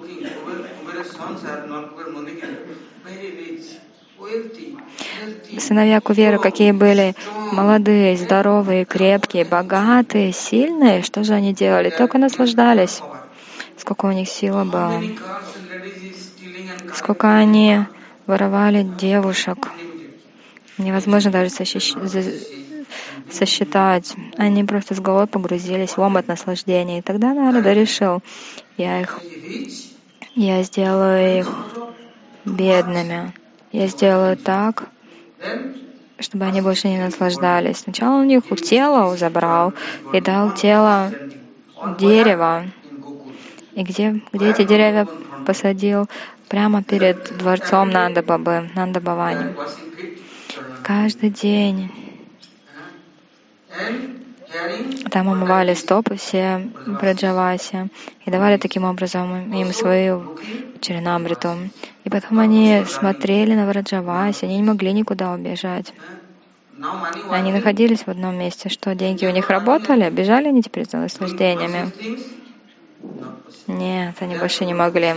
Сыновья 5.59 6.01
Куверы 6.01 6.39
какие 6.39 6.73
были 6.73 7.15
молодые, 7.53 8.17
здоровые, 8.17 8.85
крепкие, 8.85 9.45
богатые, 9.45 10.33
сильные, 10.33 11.03
что 11.03 11.25
же 11.25 11.35
они 11.35 11.53
делали? 11.53 11.91
Только 11.91 12.19
наслаждались. 12.19 13.01
Сколько 13.77 14.07
у 14.07 14.13
них 14.13 14.29
сила 14.29 14.65
была. 14.65 15.03
Сколько 16.95 17.37
они 17.37 17.81
воровали 18.27 18.83
девушек. 18.83 19.69
Невозможно 20.79 21.31
даже 21.31 21.51
сосчитать. 23.33 24.15
Они 24.37 24.65
просто 24.65 24.95
с 24.95 25.01
головой 25.01 25.27
погрузились 25.27 25.97
в 25.97 26.01
омут 26.01 26.29
наслаждения. 26.29 26.99
И 26.99 27.03
тогда 27.03 27.35
Нарада 27.35 27.73
решил, 27.73 28.23
я 28.77 29.01
их, 29.01 29.21
я 30.35 30.63
сделаю 30.63 31.41
их 31.41 31.49
бедными. 32.45 33.33
Я 33.73 33.87
сделаю 33.87 34.37
так, 34.37 34.89
чтобы 36.19 36.45
они 36.45 36.61
больше 36.61 36.89
не 36.89 36.99
наслаждались. 36.99 37.79
Сначала 37.79 38.21
у 38.21 38.25
них 38.25 38.45
тело 38.63 39.17
забрал 39.17 39.73
и 40.13 40.21
дал 40.21 40.53
тело 40.53 41.13
дерева. 41.99 42.67
И 43.75 43.83
где, 43.83 44.21
где 44.33 44.51
эти 44.51 44.65
деревья 44.65 45.07
посадил? 45.47 46.09
Прямо 46.49 46.83
перед 46.83 47.39
дворцом 47.39 47.91
Нанда 47.91 48.23
Бабы, 48.23 48.69
Нанда 48.75 49.01
Бавани. 49.01 49.55
Каждый 50.83 51.31
день 51.31 51.93
там 55.11 55.29
омывали 55.29 55.75
стопы 55.75 56.17
все 56.17 56.69
Браджаваси 56.87 57.89
и 58.25 58.31
давали 58.31 58.57
таким 58.57 58.85
образом 58.85 59.53
им 59.53 59.73
свою 59.73 60.39
Чаринамриту. 60.81 61.57
И 62.05 62.11
потом 62.11 62.41
они 62.41 62.85
смотрели 62.87 63.55
на 63.55 63.67
Враджаваси, 63.67 64.45
они 64.45 64.57
не 64.57 64.63
могли 64.63 64.93
никуда 64.93 65.33
убежать. 65.33 65.93
Они 67.31 67.53
находились 67.53 68.01
в 68.01 68.09
одном 68.09 68.39
месте. 68.39 68.69
Что, 68.71 68.95
деньги 68.95 69.27
у 69.27 69.31
них 69.31 69.51
работали? 69.51 70.09
Бежали 70.11 70.49
они 70.49 70.63
теперь 70.63 70.89
за 70.89 70.97
наслаждениями? 70.97 71.93
Нет, 73.67 74.17
они 74.21 74.37
больше 74.37 74.65
не 74.65 74.75
могли. 74.75 75.15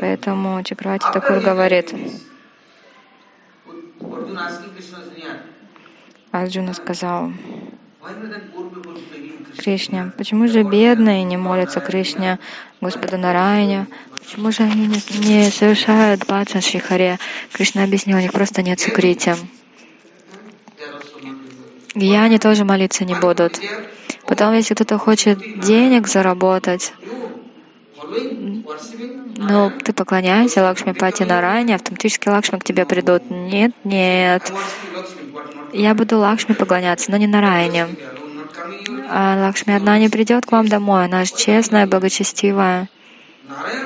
Поэтому 0.00 0.62
Чакравати 0.62 1.06
Такур 1.12 1.40
говорит, 1.40 1.92
Арджуна 6.30 6.74
сказал, 6.74 7.32
Кришне, 9.56 10.12
почему 10.16 10.46
же 10.46 10.62
бедные 10.62 11.24
не 11.24 11.36
молятся 11.36 11.80
Кришне, 11.80 12.38
Господу 12.80 13.18
Нараяне? 13.18 13.86
Почему 14.18 14.52
же 14.52 14.62
они 14.62 14.86
не, 14.86 15.26
не 15.26 15.50
совершают 15.50 16.26
баджан 16.26 16.60
Шрихаре? 16.60 17.18
Кришна 17.52 17.84
объяснил, 17.84 18.18
у 18.18 18.20
них 18.20 18.32
просто 18.32 18.62
нет 18.62 18.78
сукрити. 18.78 19.34
И 21.94 22.14
они 22.14 22.38
тоже 22.38 22.64
молиться 22.64 23.04
не 23.04 23.14
будут. 23.14 23.58
Потом, 24.26 24.52
если 24.52 24.74
кто-то 24.74 24.98
хочет 24.98 25.38
денег 25.60 26.06
заработать, 26.06 26.92
ну, 29.36 29.72
ты 29.84 29.92
поклоняешься 29.92 30.62
Лакшми 30.62 30.92
Пати 30.92 31.22
Нарайне, 31.22 31.74
автоматически 31.74 32.28
Лакшми 32.28 32.58
к 32.58 32.64
тебе 32.64 32.84
придут. 32.84 33.30
Нет, 33.30 33.72
нет. 33.84 34.52
Я 35.72 35.94
буду 35.94 36.18
Лакшми 36.18 36.54
поклоняться, 36.54 37.10
но 37.10 37.16
не 37.16 37.26
Нарайне. 37.26 37.88
А 39.10 39.36
Лакшми 39.38 39.74
одна 39.74 39.98
не 39.98 40.08
придет 40.08 40.46
к 40.46 40.52
вам 40.52 40.68
домой, 40.68 41.04
она 41.04 41.24
же 41.24 41.32
честная, 41.36 41.86
благочестивая, 41.86 42.88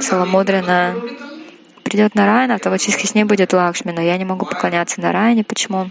целомудренная. 0.01 0.97
Придет 1.83 2.15
Нарайна, 2.15 2.55
автоматически 2.55 3.07
с 3.07 3.15
ней 3.15 3.25
будет 3.25 3.53
Лакшми, 3.53 3.93
но 3.93 4.01
я 4.01 4.17
не 4.17 4.25
могу 4.25 4.47
поклоняться 4.47 5.01
Нарайне. 5.01 5.45
Почему? 5.45 5.91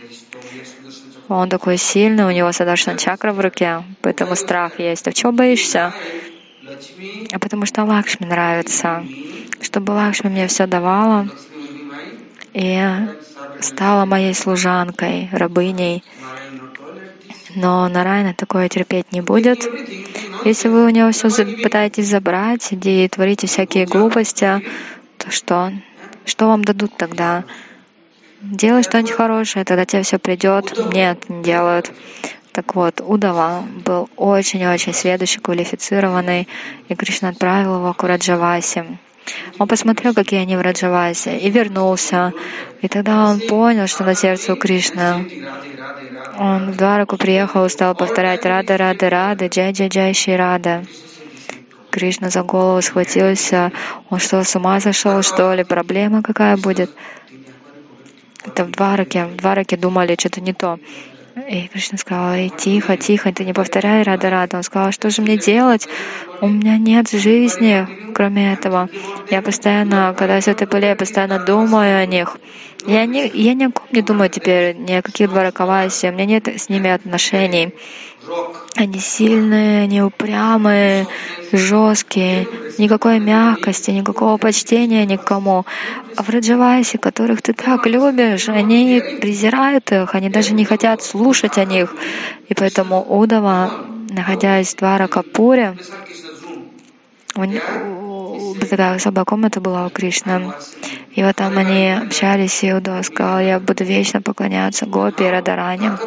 Он 1.28 1.50
такой 1.50 1.78
сильный, 1.78 2.26
у 2.26 2.32
него 2.32 2.52
Садаршан 2.52 2.97
чакра 2.97 3.32
в 3.32 3.39
руке, 3.39 3.84
поэтому 4.02 4.36
страх 4.36 4.80
есть. 4.80 5.08
А 5.08 5.13
чего 5.13 5.32
боишься? 5.32 5.93
А 7.32 7.39
потому 7.39 7.65
что 7.65 7.84
Лакшми 7.84 8.26
нравится. 8.26 9.06
Чтобы 9.62 9.91
Лакшми 9.91 10.30
мне 10.30 10.47
все 10.47 10.67
давала 10.67 11.30
и 12.54 12.84
стала 13.62 14.06
моей 14.06 14.34
служанкой, 14.34 15.30
рабыней. 15.32 16.04
Но 17.56 17.88
Нарайна 17.88 18.34
такое 18.34 18.69
терпеть 18.69 19.12
не 19.12 19.21
будет. 19.21 19.67
Если 20.45 20.69
вы 20.69 20.86
у 20.86 20.89
него 20.89 21.12
все 21.12 21.30
пытаетесь 21.30 22.08
забрать, 22.08 22.69
и 22.71 23.08
творите 23.08 23.47
всякие 23.47 23.86
глупости, 23.86 24.62
то 25.17 25.32
что? 25.32 25.71
Что 26.26 26.47
вам 26.47 26.63
дадут 26.63 26.95
тогда? 26.97 27.43
Делай 28.41 28.84
что-нибудь 28.84 29.12
хорошее, 29.12 29.65
тогда 29.65 29.86
тебе 29.86 30.02
все 30.02 30.17
придет. 30.17 30.74
Нет, 30.93 31.30
не 31.30 31.43
делают. 31.43 31.91
Так 32.54 32.76
вот, 32.76 33.02
Удава 33.02 33.63
был 33.86 34.10
очень-очень 34.17 34.93
следующий, 34.93 35.39
квалифицированный, 35.39 36.47
и 36.89 36.95
Кришна 36.95 37.30
отправил 37.30 37.76
его 37.78 37.93
к 37.93 38.04
Раджавасе. 38.04 38.97
Он 39.60 39.67
посмотрел, 39.67 40.13
какие 40.13 40.41
они 40.41 40.55
в 40.55 40.62
Раджавасе, 40.62 41.38
и 41.38 41.49
вернулся. 41.49 42.34
И 42.81 42.88
тогда 42.88 43.29
он 43.29 43.39
понял, 43.39 43.88
что 43.88 44.03
на 44.03 44.15
сердце 44.15 44.53
у 44.53 44.55
Кришны. 44.55 45.27
Он 46.38 46.71
в 46.71 46.77
Двараку 46.77 47.17
приехал 47.17 47.65
и 47.65 47.69
стал 47.69 47.95
повторять 47.95 48.45
«Рада, 48.45 48.77
Рада, 48.77 49.10
Рада, 49.10 49.47
Джай, 49.47 49.73
Джай, 49.73 49.89
Джай, 49.89 50.13
Ши, 50.13 50.36
Рада». 50.36 50.84
Кришна 51.91 52.29
за 52.29 52.41
голову 52.43 52.81
схватился. 52.81 53.71
Он 54.10 54.19
что, 54.19 54.43
с 54.43 54.55
ума 54.55 54.79
сошел, 54.79 55.21
что 55.21 55.53
ли? 55.53 55.63
Проблема 55.63 56.23
какая 56.23 56.55
будет? 56.55 56.89
Это 58.45 58.63
в 58.63 58.71
Двараке. 58.71 59.25
В 59.25 59.36
Двараке 59.36 59.77
думали, 59.77 60.15
что-то 60.17 60.41
не 60.41 60.53
то. 60.53 60.79
И 61.49 61.67
Кришна 61.67 61.97
сказал, 61.97 62.34
эй, 62.34 62.49
тихо, 62.49 62.97
тихо, 62.97 63.32
ты 63.34 63.45
не 63.45 63.54
повторяй 63.54 64.04
Рада 64.04 64.30
Рада. 64.30 64.58
Он 64.58 64.63
сказал, 64.63 64.91
что 64.91 65.10
же 65.10 65.21
мне 65.21 65.38
делать? 65.38 65.88
У 66.41 66.47
меня 66.47 66.77
нет 66.77 67.10
жизни, 67.10 67.88
кроме 68.13 68.54
этого. 68.54 68.89
Я 69.30 69.41
постоянно, 69.41 70.13
когда 70.17 70.36
я 70.36 70.41
святой 70.41 70.82
я 70.82 70.95
постоянно 70.95 71.39
думаю 71.39 72.01
о 72.01 72.06
них. 72.06 72.38
Я 72.86 73.06
не, 73.06 73.27
я 73.27 73.54
ни 73.54 73.65
о 73.65 73.71
ком 73.71 73.88
не 73.91 74.01
думаю 74.01 74.30
теперь, 74.30 74.75
ни 74.75 74.93
о 74.93 75.01
каких 75.01 75.30
дваракавасе. 75.30 76.10
У 76.10 76.13
меня 76.13 76.25
нет 76.25 76.47
с 76.47 76.69
ними 76.69 76.89
отношений. 76.89 77.73
Они 78.75 78.99
сильные, 78.99 79.84
они 79.84 80.01
упрямые, 80.01 81.07
жесткие, 81.51 82.47
никакой 82.77 83.19
мягкости, 83.19 83.91
никакого 83.91 84.38
почтения 84.38 85.05
никому. 85.05 85.65
А 86.15 86.23
в 86.23 86.29
Раджавасе, 86.29 86.97
которых 86.97 87.41
ты 87.41 87.53
так 87.53 87.86
любишь, 87.88 88.49
они 88.49 89.01
презирают 89.21 89.91
их, 89.91 90.15
они 90.15 90.29
даже 90.29 90.53
не 90.53 90.65
хотят 90.65 91.03
слушать 91.03 91.57
о 91.57 91.65
них. 91.65 91.95
И 92.47 92.53
поэтому 92.53 93.01
Удава, 93.01 93.71
находясь 94.10 94.73
в 94.73 94.77
Дваракапуре, 94.77 95.77
такая 98.59 98.95
особая 98.95 99.25
комната 99.25 99.61
была 99.61 99.85
у 99.85 99.89
Кришны. 99.89 100.53
И 101.13 101.23
вот 101.23 101.35
там 101.35 101.57
они 101.57 101.91
общались, 101.91 102.63
и 102.63 102.73
Удава 102.73 103.01
сказал, 103.01 103.39
я 103.39 103.59
буду 103.59 103.83
вечно 103.83 104.21
поклоняться 104.21 104.85
Гопи 104.85 105.23
и 105.23 105.29
Радаране. 105.29 105.97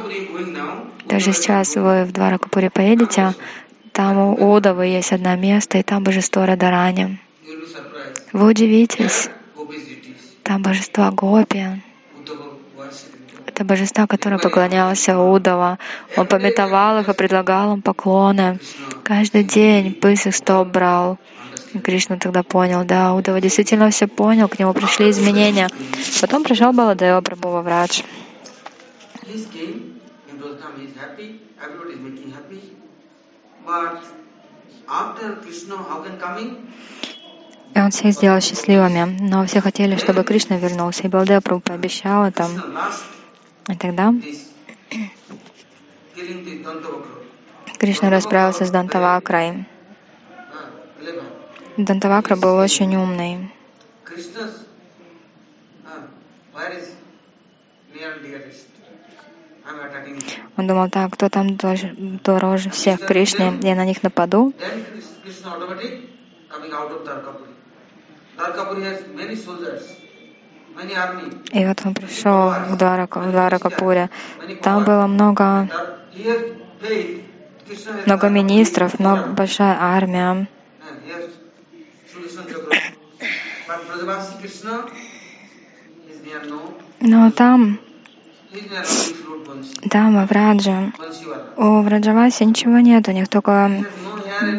Даже 1.06 1.32
сейчас 1.32 1.76
вы 1.76 2.04
в 2.04 2.12
Дваракапуре 2.12 2.70
поедете, 2.70 3.34
там 3.92 4.18
у 4.18 4.54
Удавы 4.54 4.86
есть 4.86 5.12
одно 5.12 5.36
место, 5.36 5.78
и 5.78 5.82
там 5.82 6.02
божество 6.02 6.46
Радарани. 6.46 7.20
Вы 8.32 8.48
удивитесь, 8.48 9.28
там 10.42 10.62
божество 10.62 11.10
Гопи. 11.10 11.64
Это 13.46 13.64
божество, 13.64 14.08
которое 14.08 14.38
поклонялся 14.38 15.16
Удава. 15.16 15.78
Он 16.16 16.26
пометовал 16.26 16.98
их 16.98 17.08
и 17.08 17.14
предлагал 17.14 17.74
им 17.74 17.82
поклоны. 17.82 18.58
Каждый 19.04 19.44
день 19.44 19.94
пыс 19.94 20.26
их 20.26 20.34
стоп 20.34 20.68
брал. 20.68 21.18
Кришна 21.82 22.18
тогда 22.18 22.42
понял, 22.42 22.84
да, 22.84 23.14
Удава 23.14 23.40
действительно 23.40 23.90
все 23.90 24.06
понял, 24.06 24.48
к 24.48 24.58
нему 24.58 24.72
пришли 24.72 25.10
изменения. 25.10 25.68
Потом 26.20 26.44
пришел 26.44 26.72
Баладева 26.72 27.20
Прабхува 27.20 27.62
Врадж. 27.62 28.02
И 37.74 37.80
он 37.80 37.90
всех 37.90 38.12
сделал 38.12 38.40
счастливыми. 38.40 39.16
Но 39.20 39.44
все 39.46 39.60
хотели, 39.60 39.96
чтобы 39.96 40.22
Кришна 40.22 40.58
вернулся. 40.58 41.02
И 41.04 41.08
Балдепру 41.08 41.60
пообещал 41.60 42.24
это. 42.24 42.48
И 43.68 43.74
тогда 43.76 44.14
Кришна 47.78 48.10
расправился 48.10 48.64
с 48.64 48.70
Дантавакрай. 48.70 49.66
Дантавакра 51.76 52.36
был 52.36 52.56
очень 52.56 52.94
умный. 52.94 53.50
Он 60.56 60.66
думал, 60.68 60.88
так, 60.88 61.12
кто 61.12 61.28
там 61.28 61.56
дороже 61.56 62.70
всех 62.70 63.00
Кришны, 63.00 63.58
я 63.62 63.74
на 63.74 63.84
них 63.84 64.04
нападу. 64.04 64.52
И 71.52 71.66
вот 71.66 71.80
он 71.84 71.94
пришел 71.94 72.52
к 72.52 72.76
Дваракапуре. 72.76 74.10
Там 74.62 74.84
было 74.84 75.06
много, 75.08 75.68
много 78.06 78.28
министров, 78.28 79.00
много 79.00 79.24
большая 79.28 79.76
армия. 79.80 80.46
Но 87.00 87.30
там, 87.30 87.78
там, 89.90 90.24
в 90.24 90.28
Врадже, 90.28 90.92
у 91.56 91.80
Враджаваси 91.82 92.44
ничего 92.44 92.78
нет, 92.78 93.08
у 93.08 93.12
них 93.12 93.28
только 93.28 93.84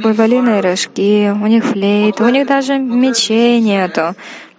буйволиные 0.03 0.61
рожки, 0.61 1.29
у 1.31 1.47
них 1.47 1.65
флейт, 1.65 2.19
у 2.21 2.29
них 2.29 2.47
даже 2.47 2.77
мечей 2.77 3.59
нету. 3.59 4.15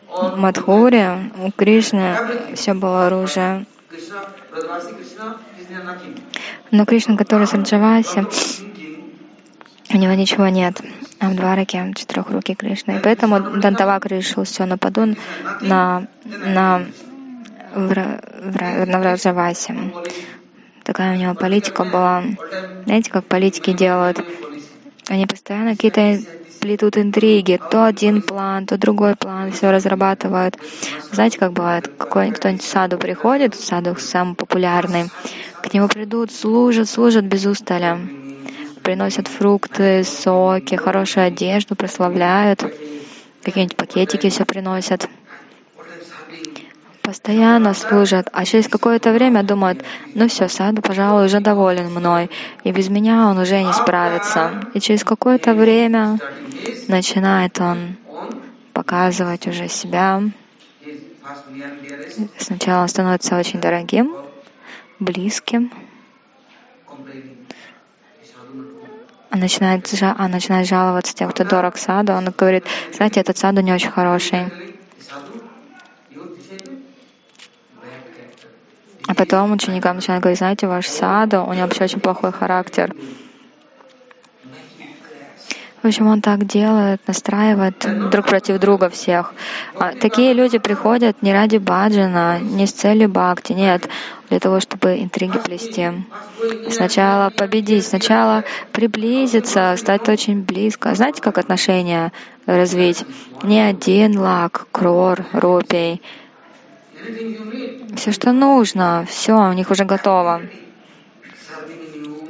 В 0.09 0.37
Мадхуре 0.37 1.31
у 1.45 1.51
Кришны 1.51 2.17
все 2.55 2.75
было 2.75 3.07
оружие. 3.07 3.67
Но 6.71 6.87
Кришна, 6.87 7.17
который 7.17 7.47
с 7.47 7.53
Раджаваси, 7.53 8.27
у 9.93 9.97
него 9.97 10.15
ничего 10.15 10.49
нет. 10.49 10.81
А 11.19 11.29
в 11.31 11.35
Двараке 11.35 11.93
четырехрукий 11.95 12.55
Кришна. 12.55 12.97
И 12.97 13.03
поэтому 13.03 13.41
Дантавак 13.41 14.07
решил 14.07 14.45
все, 14.45 14.67
нападу 14.67 15.17
на, 15.61 16.07
на, 16.27 16.83
на 17.75 18.99
Враджаваси. 18.99 19.75
Такая 20.83 21.17
у 21.17 21.21
него 21.21 21.35
политика 21.35 21.85
была. 21.85 22.23
Знаете, 22.85 23.11
как 23.11 23.25
политики 23.25 23.73
делают? 23.73 24.25
Они 25.09 25.27
постоянно 25.27 25.73
какие-то 25.73 26.21
плетут 26.61 26.99
интриги, 26.99 27.61
то 27.71 27.85
один 27.85 28.23
план, 28.23 28.67
то 28.67 28.77
другой 28.77 29.15
план, 29.15 29.53
все 29.53 29.71
разрабатывают. 29.71 30.59
Знаете, 31.13 31.39
как 31.39 31.53
бывает, 31.53 31.91
кто-нибудь 31.97 32.63
в 32.63 32.69
саду 32.69 32.99
приходит, 32.99 33.55
в 33.55 33.65
саду 33.65 33.95
самый 33.99 34.35
популярный, 34.35 35.11
к 35.63 35.73
нему 35.73 35.89
придут, 35.89 36.33
служат, 36.33 36.89
служат 36.89 37.25
без 37.25 37.47
устали, 37.47 37.99
приносят 38.87 39.27
фрукты, 39.27 40.05
соки, 40.05 40.77
хорошую 40.77 41.27
одежду, 41.27 41.75
прославляют, 41.75 42.65
какие-нибудь 43.43 43.77
пакетики 43.77 44.31
все 44.31 44.45
приносят 44.45 45.09
постоянно 47.03 47.75
служат, 47.75 48.29
а 48.33 48.45
через 48.45 48.69
какое-то 48.69 49.11
время 49.13 49.43
думают, 49.43 49.83
ну 50.15 50.29
все, 50.29 50.47
Саду, 50.47 50.83
пожалуй, 50.83 51.27
уже 51.27 51.41
доволен 51.41 51.91
мной, 51.93 52.31
и 52.63 52.71
без 52.71 52.89
меня 52.89 53.27
он 53.27 53.39
уже 53.39 53.61
не 53.61 53.73
справится. 53.73 54.53
И 54.73 54.79
через 54.79 55.03
какое-то 55.03 55.55
время 55.55 56.21
начинает 56.87 57.61
он 57.61 57.97
показывать 58.73 59.49
уже 59.49 59.67
себя. 59.67 60.23
Сначала 62.39 62.83
он 62.83 62.89
становится 62.89 63.37
очень 63.37 63.61
дорогим, 63.61 64.15
близким, 65.01 65.73
начинает, 69.31 69.89
а 70.03 70.29
начинает 70.29 70.67
жаловаться 70.67 71.15
тем, 71.15 71.31
кто 71.31 71.45
дорог 71.45 71.77
саду. 71.77 72.13
Он 72.13 72.27
говорит, 72.37 72.67
знаете, 72.93 73.21
этот 73.21 73.37
саду 73.37 73.61
не 73.61 73.73
очень 73.73 73.91
хороший. 73.91 74.53
А 79.09 79.15
потом 79.15 79.53
ученикам 79.53 79.97
начинают 79.97 80.23
говорить, 80.23 80.39
знаете, 80.39 80.67
ваш 80.67 80.89
саду, 80.89 81.45
у 81.45 81.53
него 81.53 81.63
вообще 81.63 81.85
очень 81.85 82.01
плохой 82.01 82.33
характер. 82.33 82.95
Общем, 85.87 86.09
он 86.09 86.21
так 86.21 86.45
делает, 86.47 87.01
настраивает 87.07 88.11
друг 88.11 88.27
против 88.27 88.59
друга 88.59 88.91
всех. 88.91 89.35
А 89.79 89.93
такие 89.93 90.33
люди 90.33 90.59
приходят 90.59 91.23
не 91.23 91.33
ради 91.33 91.59
баджана, 91.59 92.41
не 92.41 92.67
с 92.67 92.73
целью 92.73 93.09
бхакти, 93.09 93.53
нет, 93.53 93.89
для 94.29 94.41
того, 94.41 94.59
чтобы 94.59 94.99
интриги 94.99 95.39
плести. 95.39 95.93
Сначала 96.71 97.31
победить, 97.31 97.87
сначала 97.87 98.43
приблизиться, 98.73 99.77
стать 99.77 100.09
очень 100.09 100.43
близко. 100.43 100.93
Знаете, 100.97 101.23
как 101.23 101.39
отношения 101.39 102.13
развить? 102.47 103.05
Не 103.45 103.61
один 103.61 104.19
лак, 104.19 104.67
крор, 104.73 105.25
рупий, 105.33 106.03
все, 107.95 108.11
что 108.11 108.33
нужно, 108.33 109.07
все, 109.09 109.35
у 109.35 109.53
них 109.53 109.71
уже 109.71 109.85
готово. 109.85 110.43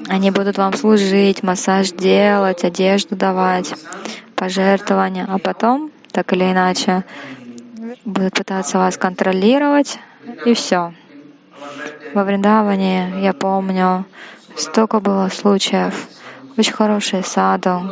Они 0.08 0.30
будут 0.30 0.56
вам 0.56 0.72
служить, 0.74 1.42
массаж 1.42 1.90
делать, 1.90 2.64
одежду 2.64 3.16
давать, 3.16 3.74
пожертвования, 4.36 5.26
а 5.28 5.38
потом, 5.38 5.90
так 6.12 6.32
или 6.32 6.44
иначе, 6.44 7.04
будут 8.04 8.34
пытаться 8.34 8.78
вас 8.78 8.96
контролировать, 8.96 9.98
и 10.44 10.54
все. 10.54 10.94
Во 12.14 12.24
Вриндаване, 12.24 13.20
я 13.20 13.32
помню, 13.32 14.04
столько 14.56 15.00
было 15.00 15.28
случаев. 15.28 16.08
Очень 16.56 16.72
хорошие 16.72 17.22
саду, 17.22 17.82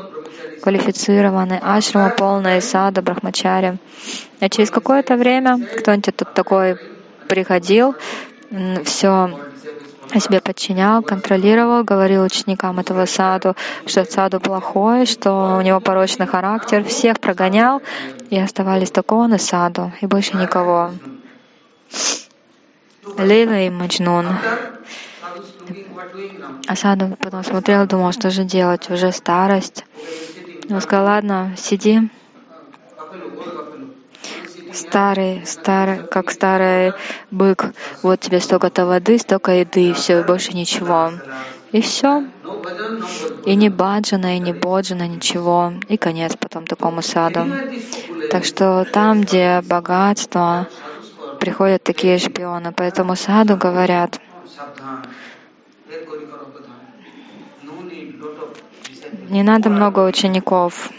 квалифицированные, 0.62 1.59
ашрама 1.59 2.11
полные 2.11 2.61
сада, 2.61 3.03
брахмачари. 3.03 3.79
А 4.40 4.48
через 4.48 4.70
какое-то 4.70 5.16
время 5.16 5.59
кто-нибудь 5.79 6.16
тут 6.16 6.33
такой 6.33 6.79
приходил, 7.29 7.94
все 8.85 9.38
себе 10.20 10.40
подчинял, 10.40 11.02
контролировал, 11.02 11.84
говорил 11.84 12.22
ученикам 12.22 12.78
этого 12.78 13.06
саду, 13.06 13.54
что 13.86 14.04
саду 14.04 14.40
плохой, 14.40 15.06
что 15.06 15.56
у 15.58 15.60
него 15.60 15.80
порочный 15.80 16.26
характер, 16.26 16.84
всех 16.84 17.20
прогонял, 17.20 17.82
и 18.30 18.38
оставались 18.38 18.90
только 18.90 19.14
он 19.14 19.34
и 19.34 19.38
саду, 19.38 19.92
и 20.00 20.06
больше 20.06 20.36
никого. 20.36 20.92
Лила 23.18 23.60
и 23.60 23.70
Маджнун. 23.70 24.26
А 26.66 26.76
саду 26.76 27.16
потом 27.20 27.44
смотрел, 27.44 27.86
думал, 27.86 28.12
что 28.12 28.30
же 28.30 28.44
делать, 28.44 28.90
уже 28.90 29.12
старость. 29.12 29.84
Он 30.70 30.80
сказал, 30.80 31.04
ладно, 31.06 31.54
сиди, 31.56 32.08
старый, 34.74 35.42
старый, 35.46 36.00
как 36.10 36.30
старый 36.30 36.94
бык, 37.30 37.72
вот 38.02 38.20
тебе 38.20 38.40
столько-то 38.40 38.87
воды, 38.87 39.18
столько 39.18 39.52
еды, 39.52 39.90
и 39.90 39.92
все, 39.92 40.22
больше 40.22 40.52
ничего. 40.52 41.12
И 41.72 41.80
все. 41.80 42.24
И 43.44 43.54
не 43.54 43.68
баджана, 43.68 44.37
и 44.37 44.38
не 44.38 44.52
боджана, 44.52 45.06
ничего. 45.06 45.72
И 45.88 45.96
конец 45.96 46.37
потом 46.37 46.66
такому 46.66 47.02
саду. 47.02 47.46
Так 48.30 48.44
что 48.44 48.84
там, 48.90 49.20
где 49.22 49.60
богатство, 49.62 50.66
приходят 51.38 51.82
такие 51.82 52.18
шпионы. 52.18 52.72
Поэтому 52.72 53.16
саду 53.16 53.56
говорят, 53.56 54.20
не 59.28 59.42
надо 59.42 59.68
много 59.70 60.06
учеников. 60.06 60.90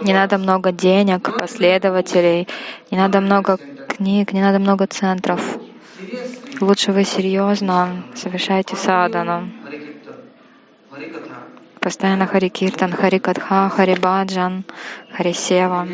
Не 0.00 0.12
надо 0.12 0.38
много 0.38 0.72
денег, 0.72 1.36
последователей, 1.38 2.48
не 2.90 2.98
надо 2.98 3.20
много 3.20 3.58
книг, 3.88 4.32
не 4.32 4.40
надо 4.40 4.58
много 4.58 4.86
центров. 4.86 5.58
Лучше 6.60 6.92
вы 6.92 7.04
серьезно 7.04 8.04
совершайте 8.14 8.76
садану. 8.76 9.50
Постоянно 11.80 12.26
Харикиртан, 12.26 12.92
Харикатха, 12.92 13.68
Харибаджан, 13.68 14.64
Харисева. 15.12 15.88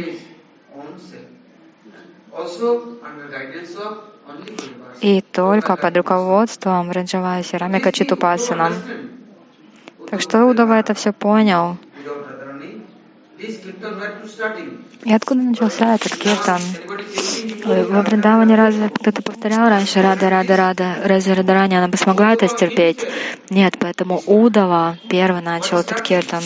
И 5.00 5.20
только 5.22 5.76
под 5.76 5.96
руководством 5.96 6.90
Раджавая 6.90 7.42
Сирамика 7.42 7.90
Читупасана. 7.90 8.72
Так 10.10 10.20
что 10.20 10.44
Удава 10.44 10.74
это 10.78 10.94
все 10.94 11.12
понял. 11.12 11.78
И 13.38 15.12
откуда 15.12 15.40
начался 15.42 15.94
этот 15.94 16.16
киртан? 16.16 16.60
Во 17.64 18.02
Вриндаване 18.02 18.56
разве 18.56 18.88
кто-то 18.88 19.22
повторял 19.22 19.68
раньше 19.68 20.02
Рада, 20.02 20.28
Рада, 20.28 20.56
Рада? 20.56 20.96
Разве 21.04 21.34
Радарани 21.34 21.76
она 21.76 21.86
бы 21.86 21.96
смогла 21.96 22.32
это 22.32 22.48
стерпеть? 22.48 23.06
Нет, 23.48 23.76
поэтому 23.78 24.20
Удава 24.26 24.98
первый 25.08 25.42
начал 25.42 25.78
этот 25.78 26.00
киртан. 26.02 26.42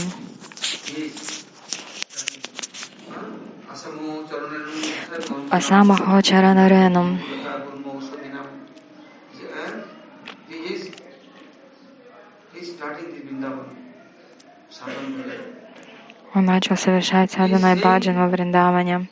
Асамахо 5.50 6.22
Чаранаренум. 6.22 7.20
Он 16.34 16.46
начал 16.46 16.76
совершать 16.76 17.32
саданай 17.32 17.78
баджан 17.78 18.16
во 18.16 18.28
Вриндаване. 18.28 19.08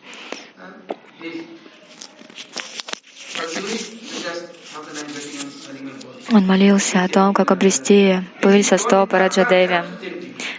Он 6.33 6.47
молился 6.47 7.03
о 7.03 7.09
том, 7.09 7.35
как 7.35 7.51
обрести 7.51 8.21
пыль 8.41 8.63
со 8.63 8.79
стопа 8.79 9.19
Раджадеви. 9.19 9.83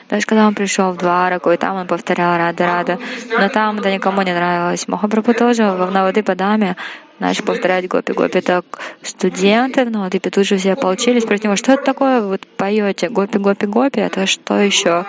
Даже 0.09 0.25
когда 0.25 0.45
он 0.45 0.53
пришел 0.53 0.91
в 0.91 0.97
Двараку, 0.97 1.49
и 1.51 1.57
там 1.57 1.77
он 1.77 1.87
повторял 1.87 2.37
Рада 2.37 2.65
Рада, 2.65 2.99
но 3.29 3.47
там 3.47 3.79
это 3.79 3.91
никому 3.91 4.21
не 4.21 4.33
нравилось. 4.33 4.87
Махапрабху 4.87 5.33
тоже 5.33 5.63
в 5.63 5.89
Навады 5.89 6.21
Падаме 6.21 6.75
начал 7.19 7.45
повторять 7.45 7.87
Гопи 7.87 8.11
Гопи. 8.11 8.41
Так 8.41 8.65
студенты 9.01 9.85
в 9.85 9.91
Навадипе 9.91 10.29
тут 10.29 10.45
же 10.45 10.57
все 10.57 10.75
получились 10.75 11.23
против 11.23 11.45
него. 11.45 11.55
Что 11.55 11.71
это 11.73 11.83
такое? 11.83 12.21
Вот 12.21 12.45
поете 12.45 13.07
Гопи 13.07 13.39
Гопи 13.39 13.65
Гопи, 13.65 14.01
это 14.01 14.25
что 14.25 14.59
еще? 14.59 15.05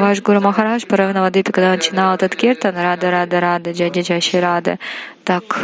Ваш 0.00 0.22
Гуру 0.22 0.40
Махарадж 0.40 0.86
Паравнавадипи, 0.86 1.52
когда 1.52 1.70
начинал 1.70 2.14
этот 2.14 2.34
киртан, 2.36 2.74
Рада, 2.76 3.10
Рада, 3.10 3.40
Рада, 3.40 3.72
Джади, 3.72 4.00
Джаши, 4.00 4.40
Рада, 4.40 4.78
так 5.24 5.58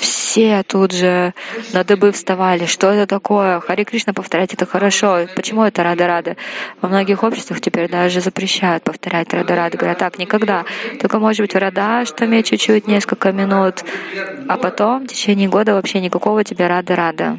все 0.00 0.62
тут 0.62 0.92
же 0.92 1.34
на 1.72 1.84
дыбы 1.84 2.12
вставали. 2.12 2.66
Что 2.66 2.90
это 2.90 3.06
такое? 3.06 3.60
Хари 3.60 3.84
Кришна 3.84 4.12
повторять 4.12 4.54
это 4.54 4.66
хорошо. 4.66 5.26
Почему 5.36 5.64
это 5.64 5.82
Рада 5.82 6.06
Рада? 6.06 6.36
Во 6.80 6.88
многих 6.88 7.22
обществах 7.22 7.60
теперь 7.60 7.90
даже 7.90 8.20
запрещают 8.20 8.84
повторять 8.84 9.32
Рада 9.32 9.54
Рада. 9.54 9.76
Говорят, 9.76 9.98
так, 9.98 10.18
никогда. 10.18 10.64
Только 11.00 11.18
может 11.18 11.40
быть 11.40 11.54
в 11.54 11.58
Радаштаме 11.58 12.42
чуть-чуть, 12.42 12.86
несколько 12.86 13.32
минут. 13.32 13.84
А 14.48 14.56
потом 14.56 15.04
в 15.04 15.08
течение 15.08 15.48
года 15.48 15.74
вообще 15.74 16.00
никакого 16.00 16.44
тебе 16.44 16.66
Рада 16.66 16.96
Рада. 16.96 17.38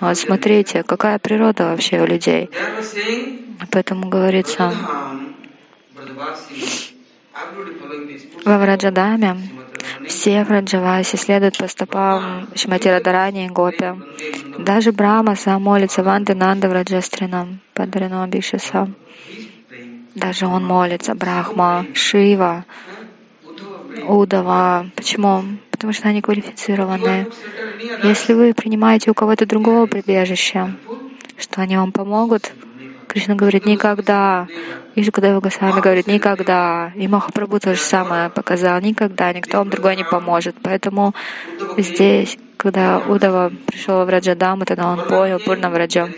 Вот 0.00 0.18
смотрите, 0.18 0.82
какая 0.82 1.18
природа 1.18 1.70
вообще 1.70 2.00
у 2.00 2.06
людей. 2.06 2.50
Поэтому 3.70 4.08
говорится, 4.08 4.72
во 8.44 8.58
Враджадаме 8.58 9.36
все 10.06 10.44
Враджаваси 10.44 11.16
следуют 11.16 11.56
по 11.56 11.66
стопам 11.68 12.48
Шмати 12.54 12.88
Радарани 12.88 13.46
и 13.46 13.48
Гопи. 13.48 13.94
Даже 14.58 14.92
Брама 14.92 15.34
сам 15.34 15.62
молится 15.62 16.02
Ванды 16.02 16.34
Нанда 16.34 16.68
Враджастринам, 16.68 17.60
Падарино 17.74 18.24
Абишаса. 18.24 18.88
Даже 20.14 20.46
он 20.46 20.64
молится, 20.64 21.14
Брахма, 21.14 21.86
Шива, 21.94 22.64
Удава. 24.06 24.86
Почему? 24.94 25.44
Потому 25.76 25.92
что 25.92 26.08
они 26.08 26.22
квалифицированы. 26.22 27.26
Если 28.02 28.32
вы 28.32 28.54
принимаете 28.54 29.10
у 29.10 29.14
кого-то 29.14 29.44
другого 29.44 29.84
прибежище, 29.84 30.74
что 31.36 31.60
они 31.60 31.76
вам 31.76 31.92
помогут, 31.92 32.50
Кришна 33.08 33.34
говорит 33.34 33.66
«никогда». 33.66 34.48
И 34.94 35.04
когда 35.10 35.38
Госвами 35.38 35.82
говорит 35.82 36.06
«никогда». 36.06 36.92
И 36.96 37.06
Махапрабху 37.06 37.60
то 37.60 37.74
же 37.74 37.80
самое 37.80 38.30
показал 38.30 38.80
«никогда», 38.80 39.34
никто 39.34 39.58
вам 39.58 39.68
другой 39.68 39.96
не 39.96 40.04
поможет. 40.04 40.56
Поэтому 40.62 41.14
здесь, 41.76 42.38
когда 42.56 42.98
Удава 42.98 43.52
пришел 43.66 44.02
в 44.06 44.08
Раджадаму, 44.08 44.64
тогда 44.64 44.90
он 44.90 45.06
понял 45.06 45.38
Пурна 45.40 45.68
Враджа. 45.68 46.08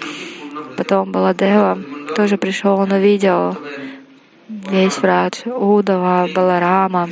Потом 0.76 1.10
Баладева 1.10 1.82
тоже 2.14 2.36
пришел, 2.36 2.78
он 2.78 2.92
увидел 2.92 3.56
весь 4.48 4.98
Врадж, 4.98 5.42
Удава, 5.46 6.28
Баларама. 6.32 7.08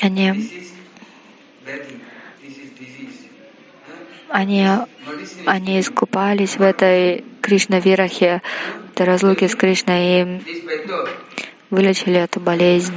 Они 0.00 0.50
они, 4.30 4.66
они 5.46 5.80
искупались 5.80 6.56
в 6.56 6.62
этой 6.62 7.24
Кришна 7.42 7.80
Вирахе, 7.80 8.42
этой 8.94 9.06
разлуке 9.06 9.48
с 9.48 9.54
Кришной, 9.54 10.22
и 10.22 10.42
вылечили 11.70 12.20
эту 12.20 12.40
болезнь. 12.40 12.94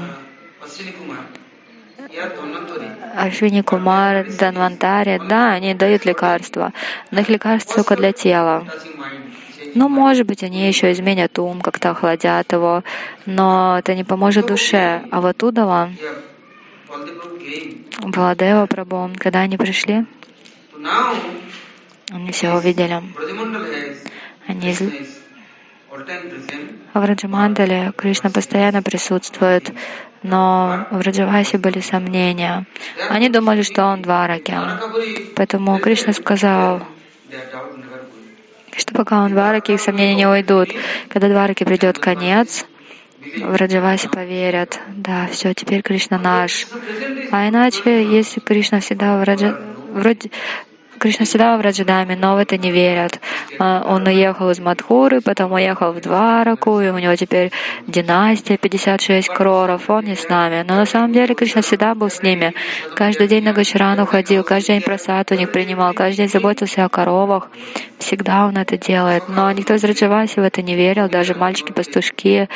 Ашвини 3.16 3.62
Кумар, 3.62 4.28
Данвантари, 4.40 5.22
да, 5.28 5.54
они 5.54 5.74
дают 5.74 6.06
лекарства, 6.06 6.74
но 7.12 7.22
их 7.22 7.30
лекарства 7.30 7.76
только 7.76 7.96
для 7.96 8.12
тела. 8.12 8.66
Ну, 9.76 9.90
может 9.90 10.28
быть, 10.28 10.44
они 10.44 10.68
еще 10.68 10.92
изменят 10.92 11.38
ум, 11.40 11.62
как-то 11.62 11.92
охладят 11.92 12.52
его, 12.52 12.84
но 13.26 13.78
это 13.80 13.96
не 13.96 14.04
поможет 14.04 14.48
душе. 14.48 15.04
А 15.10 15.22
вот 15.22 15.42
Удава, 15.42 15.92
Баладева 18.02 18.66
Прабhu, 18.68 19.16
когда 19.18 19.40
они 19.40 19.58
пришли, 19.58 20.06
они 22.12 22.32
все 22.32 22.54
увидели. 22.54 23.02
Они 24.48 24.76
в 26.94 27.06
Раджамандале 27.06 27.92
Кришна 27.96 28.30
постоянно 28.30 28.82
присутствует, 28.82 29.72
но 30.22 30.88
в 30.92 31.02
Раджавасе 31.02 31.58
были 31.58 31.80
сомнения. 31.80 32.66
Они 33.10 33.30
думали, 33.30 33.62
что 33.62 33.86
он 33.86 34.02
Двараки. 34.02 34.56
Поэтому 35.36 35.80
Кришна 35.80 36.14
сказал, 36.14 36.82
что 38.76 38.94
пока 38.94 39.24
он 39.24 39.32
Двараки, 39.32 39.72
их 39.72 39.82
сомнения 39.82 40.16
не 40.16 40.28
уйдут. 40.28 40.70
Когда 41.10 41.30
Двараки 41.30 41.64
придет 41.64 42.00
конец, 42.00 42.66
в 43.36 43.56
Раджавасе 43.56 44.10
поверят, 44.10 44.80
да, 44.96 45.28
все, 45.32 45.54
теперь 45.54 45.82
Кришна 45.82 46.18
наш. 46.18 46.68
А 47.32 47.50
иначе, 47.50 48.04
если 48.04 48.40
Кришна 48.40 48.80
всегда 48.80 49.18
в. 49.18 49.56
Вроде 49.92 50.30
Кришна 51.04 51.26
всегда 51.26 51.58
в 51.58 51.60
Раджадаме, 51.60 52.16
но 52.16 52.36
в 52.36 52.38
это 52.38 52.58
не 52.58 52.72
верят. 52.72 53.20
А, 53.60 53.84
он 53.86 54.08
уехал 54.08 54.50
из 54.52 54.62
Мадхуры, 54.62 55.20
потом 55.20 55.52
уехал 55.52 55.92
в 55.92 56.00
Двараку, 56.00 56.80
и 56.80 56.88
у 56.88 56.98
него 56.98 57.14
теперь 57.18 57.52
династия 57.88 58.56
56 58.56 59.28
кроров, 59.28 59.90
он 59.90 60.06
не 60.06 60.16
с 60.16 60.30
нами. 60.30 60.64
Но 60.66 60.76
на 60.76 60.86
самом 60.86 61.12
деле 61.12 61.36
Кришна 61.36 61.62
всегда 61.62 61.94
был 61.94 62.10
с 62.10 62.24
ними. 62.24 62.54
Каждый 62.96 63.28
день 63.28 63.44
на 63.44 63.52
Гачарану 63.52 64.06
ходил, 64.06 64.46
каждый 64.46 64.76
день 64.76 64.82
просад 64.82 65.30
у 65.34 65.36
них 65.36 65.52
принимал, 65.52 65.94
каждый 65.94 66.20
день 66.20 66.30
заботился 66.30 66.86
о 66.86 66.88
коровах. 66.88 67.50
Всегда 67.98 68.46
он 68.46 68.56
это 68.56 68.78
делает. 68.78 69.24
Но 69.28 69.52
никто 69.52 69.74
из 69.74 69.84
Раджаваси 69.84 70.40
в 70.40 70.44
это 70.44 70.62
не 70.62 70.74
верил, 70.74 71.10
даже 71.10 71.36
мальчики-пастушки, 71.36 72.48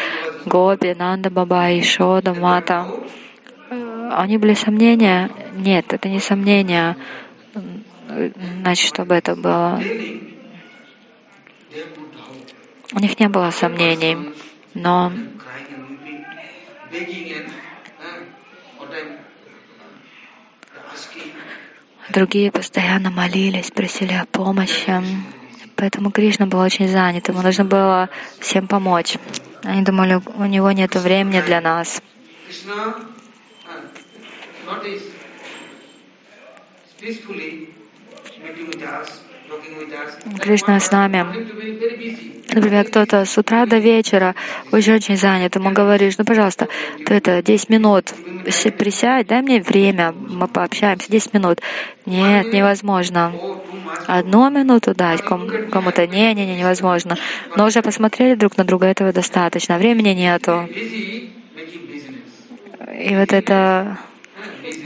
Гоби, 0.46 0.96
Нанда 0.98 1.30
Баба, 1.30 1.78
Ишода, 1.78 2.34
Мата. 2.34 2.88
Они 4.10 4.38
были 4.38 4.54
сомнения? 4.54 5.30
Нет, 5.58 5.92
это 5.92 6.08
не 6.08 6.22
сомнения 6.22 6.96
значит, 8.08 8.88
чтобы 8.88 9.16
это 9.16 9.36
было... 9.36 9.82
У 12.94 13.00
них 13.00 13.20
не 13.20 13.28
было 13.28 13.52
сомнений, 13.52 14.34
но 14.74 15.12
другие 22.10 22.52
постоянно 22.52 23.12
молились, 23.12 23.72
просили 23.72 24.14
о 24.14 24.26
помощи. 24.26 25.02
Поэтому 25.76 26.12
Кришна 26.12 26.48
был 26.48 26.60
очень 26.60 26.88
занят, 26.88 27.28
ему 27.28 27.42
нужно 27.42 27.66
было 27.66 28.10
всем 28.40 28.68
помочь. 28.68 29.18
Они 29.64 29.84
думали, 29.84 30.22
у 30.36 30.46
него 30.46 30.72
нет 30.72 30.96
времени 30.96 31.42
для 31.42 31.62
нас. 31.62 32.02
Кришна 32.48 32.96
с 40.80 40.92
нами. 40.92 41.26
Например, 42.54 42.86
кто-то 42.86 43.26
с 43.26 43.38
утра 43.38 43.66
до 43.66 43.78
вечера 43.78 44.36
уже 44.72 44.96
очень 44.96 45.18
занят, 45.18 45.56
ему 45.56 45.72
говоришь, 45.72 46.18
ну, 46.18 46.26
пожалуйста, 46.26 46.68
ты 47.06 47.16
это 47.16 47.42
10 47.42 47.70
минут 47.70 48.14
присядь, 48.78 49.28
дай 49.28 49.42
мне 49.42 49.62
время, 49.62 50.14
мы 50.14 50.48
пообщаемся 50.48 51.12
10 51.12 51.34
минут. 51.34 51.62
Нет, 52.06 52.54
невозможно. 52.54 53.34
Одну 54.08 54.50
минуту 54.50 54.96
дать 54.96 55.22
кому-то, 55.22 56.08
не, 56.08 56.34
не, 56.34 56.46
не, 56.46 56.58
невозможно. 56.58 57.18
Но 57.56 57.66
уже 57.66 57.82
посмотрели 57.82 58.36
друг 58.36 58.58
на 58.58 58.64
друга, 58.64 58.88
этого 58.88 59.12
достаточно, 59.12 59.78
времени 59.78 60.10
нету. 60.10 60.68
И 63.00 63.16
вот 63.16 63.34
это 63.34 63.98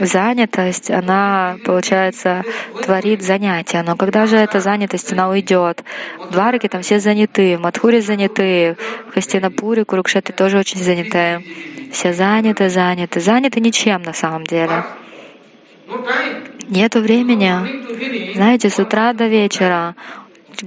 занятость, 0.00 0.90
она, 0.90 1.56
получается, 1.64 2.42
творит 2.82 3.22
занятия. 3.22 3.82
Но 3.82 3.96
когда 3.96 4.26
же 4.26 4.36
эта 4.36 4.60
занятость, 4.60 5.12
она 5.12 5.28
уйдет? 5.28 5.84
В 6.18 6.34
там 6.68 6.82
все 6.82 6.98
заняты, 6.98 7.56
в 7.56 7.60
заняты, 8.00 8.76
в 9.08 9.14
Хастинапуре, 9.14 9.84
Курукшеты 9.84 10.32
тоже 10.32 10.58
очень 10.58 10.80
заняты. 10.80 11.44
Все 11.92 12.12
заняты, 12.12 12.68
заняты, 12.68 13.20
заняты 13.20 13.60
ничем 13.60 14.02
на 14.02 14.12
самом 14.12 14.44
деле. 14.44 14.84
Нету 16.68 17.00
времени. 17.00 18.32
Знаете, 18.34 18.70
с 18.70 18.78
утра 18.78 19.12
до 19.12 19.26
вечера 19.26 19.94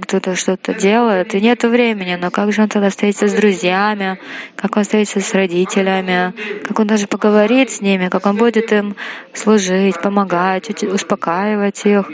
кто-то 0.00 0.34
что-то 0.34 0.74
делает, 0.74 1.34
и 1.34 1.40
нет 1.40 1.62
времени, 1.62 2.16
но 2.20 2.30
как 2.30 2.52
же 2.52 2.62
он 2.62 2.68
тогда 2.68 2.90
встретится 2.90 3.28
с 3.28 3.34
друзьями, 3.34 4.18
как 4.56 4.76
он 4.76 4.82
встретится 4.82 5.20
с 5.20 5.34
родителями, 5.34 6.34
как 6.64 6.78
он 6.78 6.86
даже 6.86 7.06
поговорит 7.06 7.70
с 7.70 7.80
ними, 7.80 8.08
как 8.08 8.26
он 8.26 8.36
будет 8.36 8.72
им 8.72 8.96
служить, 9.32 10.00
помогать, 10.00 10.82
успокаивать 10.82 11.84
их. 11.86 12.10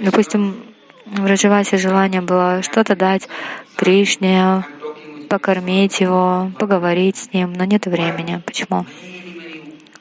Допустим, 0.00 0.56
в 1.06 1.26
Раджавасе 1.26 1.76
желание 1.76 2.20
было 2.20 2.62
что-то 2.62 2.96
дать 2.96 3.28
Кришне, 3.76 4.64
покормить 5.28 6.00
его, 6.00 6.50
поговорить 6.58 7.16
с 7.16 7.32
ним, 7.32 7.52
но 7.52 7.64
нет 7.64 7.86
времени. 7.86 8.42
Почему? 8.44 8.86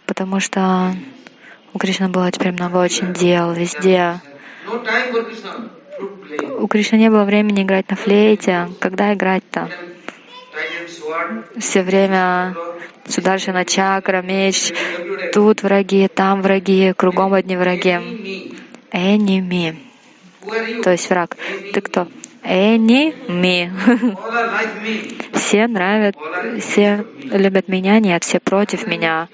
Потому 0.06 0.40
что 0.40 0.94
у 1.74 1.80
Кришны 1.80 2.10
было 2.10 2.32
теперь 2.32 2.52
много 2.52 2.78
очень 2.78 3.14
дел 3.14 3.54
везде. 3.54 4.20
У 6.60 6.68
Кришны 6.68 6.97
не 6.97 7.10
было 7.10 7.24
времени 7.24 7.64
играть 7.64 7.89
на 7.89 7.95
флейте. 7.95 8.70
Когда 8.80 9.14
играть-то? 9.14 9.70
Все 11.58 11.82
время 11.82 12.56
Сударшина 13.08 13.66
чакра, 13.66 14.22
меч, 14.22 14.72
тут 15.34 15.64
враги, 15.64 16.08
там 16.08 16.41
враги, 16.41 16.93
кругом 16.95 17.34
одни 17.34 17.58
враги. 17.58 18.56
Эними. 18.91 19.78
То 20.84 20.91
есть 20.91 21.10
враг. 21.10 21.36
Ты 21.74 21.82
кто? 21.82 22.08
Эними. 22.43 23.72
Все 25.34 25.68
нравят, 25.68 26.16
все 26.60 27.06
любят 27.24 27.68
меня, 27.68 27.99
нет, 27.99 28.24
все 28.24 28.39
против 28.39 28.88
меня. 28.88 29.28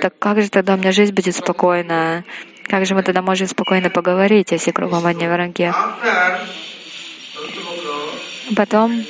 Так 0.00 0.18
как 0.18 0.40
же 0.40 0.48
тогда 0.48 0.74
у 0.74 0.76
меня 0.78 0.92
жизнь 0.92 1.12
будет 1.12 1.36
спокойная? 1.36 2.24
Как 2.68 2.84
же 2.86 2.94
мы 2.94 3.02
тогда 3.02 3.22
можем 3.22 3.46
спокойно 3.46 3.90
поговорить, 3.90 4.52
кругом 4.72 5.06
одни 5.06 5.26
враги? 5.26 5.72
Потом 8.56 9.04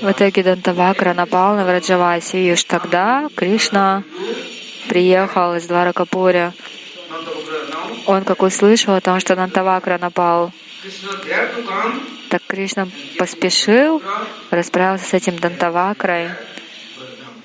в 0.00 0.10
итоге 0.10 0.42
Дантавакра 0.42 1.14
напал 1.14 1.56
на 1.56 1.64
Враджаваси, 1.64 2.36
и 2.36 2.52
уж 2.52 2.64
тогда 2.64 3.28
Кришна 3.36 4.02
приехал 4.88 5.54
из 5.54 5.66
Двара 5.66 5.92
Капури. 5.92 6.52
Он 8.06 8.24
как 8.24 8.42
услышал 8.42 8.94
о 8.94 9.00
том, 9.00 9.20
что 9.20 9.36
Дантавакра 9.36 9.98
напал, 9.98 10.52
так 12.30 12.42
Кришна 12.46 12.88
поспешил, 13.18 14.02
расправился 14.50 15.06
с 15.06 15.14
этим 15.14 15.36
Дантавакрай 15.38 16.30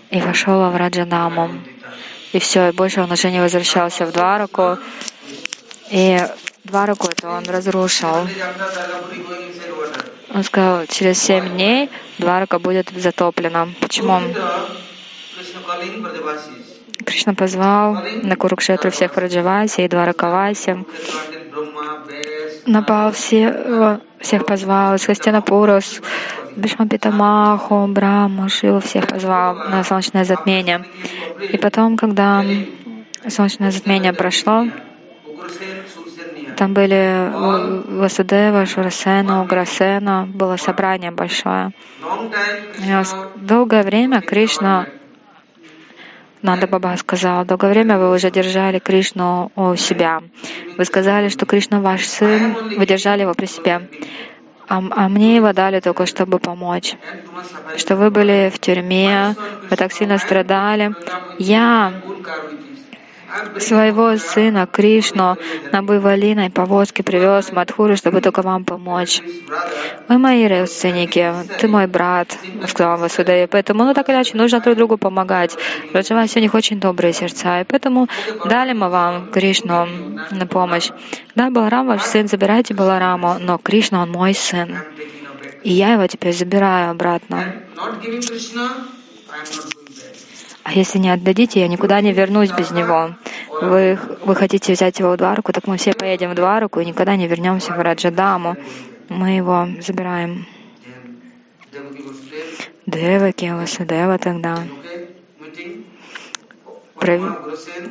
и 0.10 0.22
вошел 0.22 0.60
во 0.60 0.72
Враджанаму. 0.72 1.52
И 2.34 2.40
все, 2.40 2.70
и 2.70 2.72
больше 2.72 3.02
он 3.02 3.12
уже 3.12 3.32
не 3.32 3.40
возвращался 3.40 4.06
в 4.06 4.12
Двараку. 4.12 4.78
И 5.90 6.20
Двараку 6.64 7.08
это 7.08 7.30
он 7.30 7.46
разрушил. 7.46 8.28
Он 10.34 10.44
сказал, 10.44 10.86
через 10.88 11.20
семь 11.20 11.50
дней 11.50 11.90
Дварака 12.18 12.60
будет 12.60 12.90
затоплена. 12.96 13.70
Почему? 13.80 14.22
Кришна 17.06 17.34
позвал 17.34 18.04
на 18.24 18.36
Курукшетру 18.36 18.92
всех 18.92 19.16
Раджаваси 19.16 19.82
и 19.82 19.88
Дваракаваси. 19.88 20.86
Напал 22.68 23.14
все, 23.14 24.02
всех 24.20 24.46
позвал, 24.46 24.96
из 24.96 25.06
Хастинапура, 25.06 25.80
с 25.80 26.02
Бишмапитамаху, 26.58 27.88
Браму, 27.88 28.50
Шиву 28.50 28.82
всех 28.82 29.08
позвал 29.08 29.56
на 29.56 29.84
солнечное 29.86 30.26
затмение. 30.26 30.86
И 31.54 31.58
потом, 31.58 31.96
когда 31.96 32.44
солнечное 33.26 33.72
затмение 33.72 34.12
прошло, 34.12 34.68
там 36.58 36.74
были 36.74 37.32
Васудева, 38.02 38.66
Шурасена, 38.66 39.44
Уграсена, 39.44 40.28
было 40.28 40.58
собрание 40.58 41.12
большое. 41.12 41.72
Долгое 43.38 43.84
время 43.84 44.22
Кришна 44.22 44.88
Нанда 46.42 46.68
Баба 46.68 46.96
сказал, 46.98 47.46
долгое 47.46 47.72
время 47.72 47.98
вы 47.98 48.14
уже 48.14 48.30
держали 48.30 48.80
Кришну 48.80 49.52
у 49.56 49.76
себя. 49.76 50.22
Вы 50.78 50.86
сказали, 50.86 51.30
что 51.30 51.46
Кришна 51.46 51.82
ваш 51.82 52.06
сын, 52.06 52.56
вы 52.78 52.86
держали 52.86 53.22
его 53.22 53.34
при 53.34 53.48
себе. 53.48 53.90
А, 54.70 54.84
а 54.92 55.10
мне 55.10 55.36
его 55.38 55.52
дали 55.54 55.80
только, 55.80 56.06
чтобы 56.06 56.40
помочь. 56.40 56.96
Что 57.78 57.96
вы 57.96 58.12
были 58.12 58.52
в 58.54 58.60
тюрьме, 58.60 59.36
вы 59.70 59.76
так 59.76 59.92
сильно 59.94 60.18
страдали. 60.18 60.94
Я 61.40 61.94
своего 63.60 64.18
сына 64.18 64.68
Кришну 64.68 65.38
на 65.72 65.84
Буйвалиной 65.84 66.50
повозке 66.50 67.04
привез 67.04 67.46
в 67.46 67.54
Мадхуру, 67.54 67.96
чтобы 67.96 68.22
только 68.22 68.42
вам 68.42 68.64
помочь. 68.64 69.22
Вы 70.08 70.18
мои 70.18 70.48
родственники, 70.48 71.34
ты 71.60 71.68
мой 71.68 71.88
брат, 71.88 72.38
сказал 72.68 72.98
Васудея. 72.98 73.48
Поэтому, 73.48 73.84
ну 73.84 73.94
так 73.94 74.08
или 74.10 74.16
иначе, 74.16 74.38
нужно 74.38 74.60
друг 74.62 74.78
другу 74.78 74.98
помогать. 74.98 75.58
Раджаваси 75.94 76.40
у 76.40 76.42
них 76.42 76.54
очень 76.54 76.80
добрые 76.80 77.14
сердца, 77.14 77.62
и 77.62 77.64
поэтому 77.64 78.08
дали 78.46 78.74
мы 78.74 78.90
вам 78.90 79.28
Кришну 79.32 79.88
на 80.32 80.48
помощь. 80.48 80.90
Да, 81.36 81.50
Баларам 81.50 81.88
ваш 81.88 82.02
сын, 82.02 82.28
забирайте 82.28 82.74
Балараму, 82.74 83.38
но 83.40 83.58
Кришна, 83.58 84.04
он 84.04 84.12
мой 84.12 84.34
сын. 84.34 84.78
И 85.64 85.74
я 85.74 85.94
его 85.94 86.08
теперь 86.08 86.34
забираю 86.34 86.92
обратно. 86.92 87.54
А 90.68 90.74
если 90.74 91.00
не 91.00 91.10
отдадите, 91.10 91.62
я 91.62 91.70
никуда 91.70 92.02
не 92.02 92.12
вернусь 92.12 92.52
без 92.52 92.72
него. 92.72 93.12
Вы, 93.62 93.98
вы 94.26 94.36
хотите 94.36 94.74
взять 94.74 95.00
его 95.00 95.14
в 95.14 95.18
Двараку, 95.18 95.54
так 95.54 95.66
мы 95.66 95.78
все 95.78 95.94
поедем 95.94 96.32
в 96.32 96.36
Двараку 96.36 96.82
и 96.82 96.86
никогда 96.86 97.16
не 97.16 97.26
вернемся 97.26 97.72
в 97.72 97.80
Раджадаму. 97.80 98.58
Мы 99.08 99.38
его 99.38 99.70
забираем. 99.80 100.46
Деваки, 102.86 103.46
Васудева 103.46 104.18
тогда. 104.18 104.58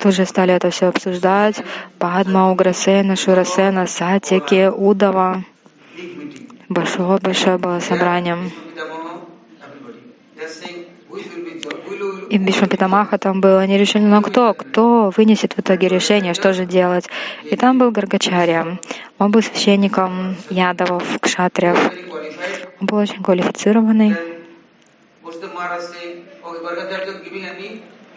Тут 0.02 0.28
стали 0.28 0.52
это 0.52 0.68
все 0.68 0.88
обсуждать. 0.88 1.62
Падма, 1.98 2.52
Уграсена, 2.52 3.16
Шурасена, 3.16 3.86
Сатики, 3.86 4.68
Удава. 4.68 5.44
Большое-большое 6.68 7.56
было 7.56 7.78
собрание. 7.78 8.36
И 12.30 12.38
Бишма 12.38 12.66
Питамаха 12.66 13.18
там 13.18 13.40
был, 13.40 13.58
они 13.58 13.78
решили, 13.78 14.02
ну 14.02 14.20
кто, 14.22 14.54
кто 14.54 15.10
вынесет 15.16 15.54
в 15.54 15.60
итоге 15.60 15.88
решение, 15.88 16.34
что 16.34 16.52
же 16.52 16.66
делать. 16.66 17.06
И 17.44 17.56
там 17.56 17.78
был 17.78 17.90
Гаргачарья. 17.90 18.78
Он 19.18 19.30
был 19.30 19.42
священником 19.42 20.36
ядовов, 20.50 21.18
кшатриев. 21.20 21.78
Он 22.80 22.86
был 22.86 22.98
очень 22.98 23.22
квалифицированный. 23.22 24.16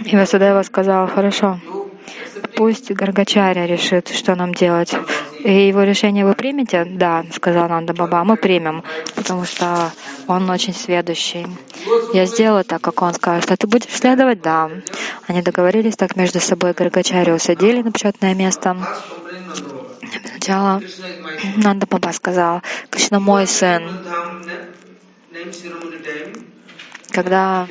И 0.05 0.15
Васудева 0.15 0.63
сказал, 0.63 1.07
хорошо, 1.07 1.59
пусть 2.55 2.91
Гаргачаря 2.91 3.65
решит, 3.65 4.09
что 4.09 4.35
нам 4.35 4.53
делать. 4.53 4.93
И 5.39 5.67
его 5.67 5.83
решение 5.83 6.25
вы 6.25 6.33
примете? 6.33 6.85
Да, 6.85 7.23
сказал 7.33 7.69
Нанда 7.69 7.93
Баба, 7.93 8.23
мы 8.23 8.35
примем, 8.35 8.83
потому 9.15 9.45
что 9.45 9.91
он 10.27 10.49
очень 10.49 10.73
сведущий. 10.73 11.47
Я 12.13 12.25
сделаю 12.25 12.65
так, 12.65 12.81
как 12.81 13.01
он 13.01 13.13
скажет. 13.13 13.51
А 13.51 13.57
ты 13.57 13.67
будешь 13.67 13.89
следовать? 13.89 14.41
Да. 14.41 14.69
Они 15.27 15.41
договорились 15.41 15.95
так 15.95 16.15
между 16.15 16.39
собой. 16.39 16.73
Гаргачаря 16.73 17.33
усадили 17.33 17.81
на 17.81 17.91
почетное 17.91 18.35
место. 18.35 18.77
Сначала 20.31 20.81
Нанда 21.55 21.87
Баба 21.87 22.11
сказал, 22.11 22.61
Кришна 22.89 23.19
мой 23.19 23.47
сын 23.47 23.83
когда 27.11 27.67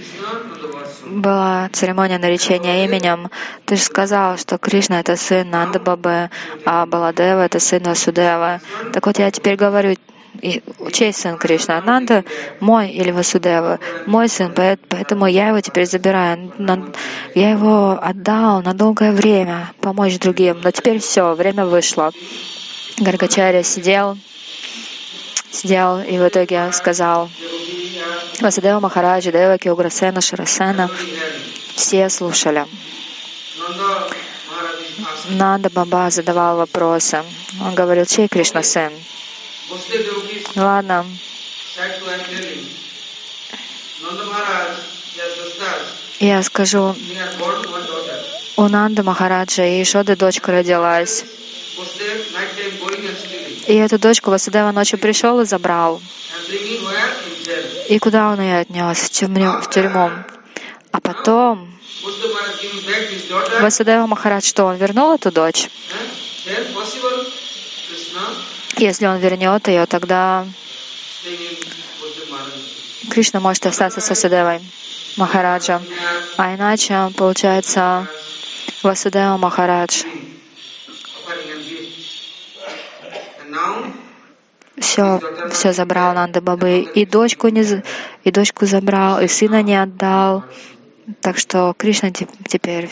была 1.06 1.68
церемония 1.72 2.18
наречения 2.18 2.84
именем, 2.84 3.30
ты 3.64 3.76
же 3.76 3.82
сказал, 3.82 4.36
что 4.36 4.58
Кришна— 4.58 5.00
это 5.00 5.16
сын 5.16 5.48
Нанда 5.50 5.78
Бабы, 5.80 6.30
а 6.64 6.86
Баладева— 6.86 7.44
это 7.46 7.58
сын 7.60 7.82
Васудева. 7.82 8.60
Так 8.92 9.06
вот 9.06 9.18
я 9.18 9.30
теперь 9.30 9.56
говорю, 9.56 9.96
и 10.40 10.62
чей 10.92 11.12
сын 11.12 11.36
Кришна? 11.38 11.80
Нанда 11.80 12.24
мой 12.60 12.90
или 12.90 13.10
Васудева? 13.10 13.80
Мой 14.06 14.28
сын, 14.28 14.52
поэтому 14.54 15.26
я 15.26 15.48
его 15.48 15.60
теперь 15.60 15.86
забираю. 15.86 16.52
Я 17.34 17.50
его 17.50 17.98
отдал 18.00 18.62
на 18.62 18.74
долгое 18.74 19.12
время 19.12 19.72
помочь 19.80 20.18
другим, 20.18 20.60
но 20.62 20.70
теперь 20.70 21.00
все, 21.00 21.34
время 21.34 21.64
вышло. 21.64 22.12
Гаргачаря 22.98 23.62
сидел, 23.62 24.18
сидел 25.50 26.00
и 26.00 26.18
в 26.18 26.28
итоге 26.28 26.70
сказал, 26.72 27.30
Васудева 28.40 28.80
Махараджа, 28.80 29.32
Деваки, 29.32 29.68
Уграсена, 29.68 30.20
Шарасена, 30.20 30.90
все 31.74 32.08
слушали. 32.08 32.66
Нанда 35.30 35.70
Баба 35.70 36.10
задавал 36.10 36.56
вопросы. 36.56 37.22
Он 37.60 37.74
говорил, 37.74 38.06
чей 38.06 38.28
Кришна 38.28 38.62
сын? 38.62 38.92
Ладно. 40.56 41.06
Я 46.20 46.42
скажу, 46.42 46.96
у 48.56 48.68
Нанда 48.68 49.02
Махараджа 49.02 49.64
и 49.64 49.82
Ишоды 49.82 50.16
дочка 50.16 50.52
родилась. 50.52 51.24
И 53.66 53.74
эту 53.74 53.98
дочку 53.98 54.30
Васудева 54.30 54.72
ночью 54.72 54.98
пришел 54.98 55.40
и 55.40 55.44
забрал. 55.44 56.00
И 57.88 57.98
куда 57.98 58.30
он 58.30 58.40
ее 58.40 58.58
отнес? 58.58 58.98
В 58.98 59.10
тюрьму. 59.10 59.60
В 59.60 59.70
тюрьму. 59.70 60.10
А 60.92 61.00
потом 61.00 61.68
Васудева 63.60 64.06
Махарадж, 64.06 64.44
что 64.46 64.64
он 64.64 64.76
вернул 64.76 65.14
эту 65.14 65.30
дочь? 65.30 65.68
Если 68.76 69.06
он 69.06 69.18
вернет 69.18 69.68
ее, 69.68 69.86
тогда 69.86 70.46
Кришна 73.10 73.40
может 73.40 73.66
остаться 73.66 74.00
с 74.00 74.08
Васудевой 74.08 74.60
Махараджа. 75.16 75.82
А 76.36 76.54
иначе, 76.54 77.10
получается, 77.16 78.06
Васудева 78.82 79.36
Махарадж 79.36 80.04
все, 84.80 85.20
все 85.50 85.72
забрал 85.72 86.14
Нанда 86.14 86.40
Бабы. 86.40 86.80
И 86.80 87.06
дочку, 87.06 87.48
не, 87.48 87.64
и 88.24 88.30
дочку 88.30 88.66
забрал, 88.66 89.20
и 89.20 89.28
сына 89.28 89.62
не 89.62 89.80
отдал. 89.80 90.44
Так 91.22 91.38
что 91.38 91.74
Кришна 91.76 92.10
теперь 92.10 92.90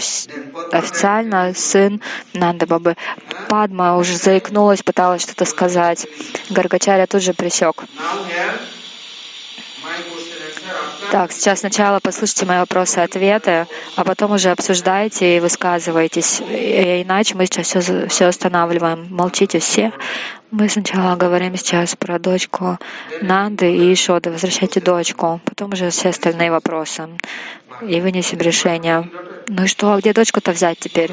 официально 0.73 1.53
сын 1.55 2.01
Нанда 2.33 2.67
Бабы. 2.67 2.97
Падма 3.49 3.97
уже 3.97 4.17
заикнулась, 4.17 4.83
пыталась 4.83 5.23
что-то 5.23 5.45
сказать. 5.45 6.07
Гаргачаря 6.51 7.07
тут 7.07 7.23
же 7.23 7.35
присек. 7.35 7.85
Так, 11.11 11.33
сейчас 11.33 11.61
сначала 11.61 12.01
послушайте 12.03 12.47
мои 12.47 12.59
вопросы 12.59 13.01
и 13.01 13.03
ответы, 13.03 13.67
а 13.95 14.05
потом 14.05 14.33
уже 14.33 14.51
обсуждайте 14.51 15.37
и 15.37 15.41
высказывайтесь. 15.41 16.41
И 16.41 17.03
иначе 17.03 17.35
мы 17.35 17.47
сейчас 17.47 17.67
все, 17.69 18.09
все 18.09 18.27
останавливаем. 18.27 19.07
Молчите 19.11 19.59
все. 19.61 19.93
Мы 20.51 20.69
сначала 20.69 21.17
говорим 21.17 21.57
сейчас 21.57 21.97
про 21.97 22.19
дочку 22.19 22.79
Нанды 23.21 23.73
и 23.77 23.93
Ишоды. 23.93 24.31
Возвращайте 24.31 24.81
дочку. 24.81 25.41
Потом 25.45 25.73
уже 25.73 25.91
все 25.91 26.09
остальные 26.09 26.51
вопросы. 26.51 27.09
И 27.87 28.01
вынесем 28.01 28.39
решение. 28.39 29.09
Ну 29.49 29.65
и 29.65 29.67
что, 29.67 29.93
а 29.93 29.99
где 29.99 30.13
дочку-то 30.13 30.53
взять 30.53 30.79
теперь? 30.79 31.13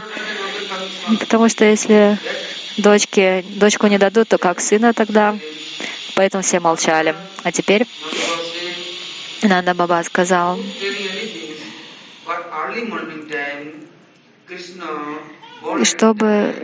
Потому 1.20 1.50
что 1.50 1.66
если 1.66 2.18
дочке, 2.78 3.44
дочку 3.56 3.88
не 3.88 3.98
дадут, 3.98 4.30
то 4.30 4.38
как 4.38 4.60
сына 4.60 4.94
тогда? 4.94 5.36
Поэтому 6.16 6.44
все 6.44 6.60
молчали. 6.60 7.16
А 7.44 7.52
теперь 7.52 7.86
Нанда 9.44 9.74
Баба 9.74 10.02
сказал, 10.04 10.58
чтобы, 15.84 16.56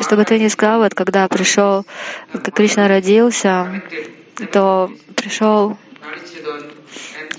чтобы 0.00 0.24
ты 0.24 0.38
не 0.38 0.48
сказал, 0.48 0.80
вот 0.80 0.94
когда 0.94 1.28
пришел, 1.28 1.86
когда 2.32 2.50
Кришна 2.50 2.88
родился, 2.88 3.82
то 4.52 4.90
пришел 5.14 5.76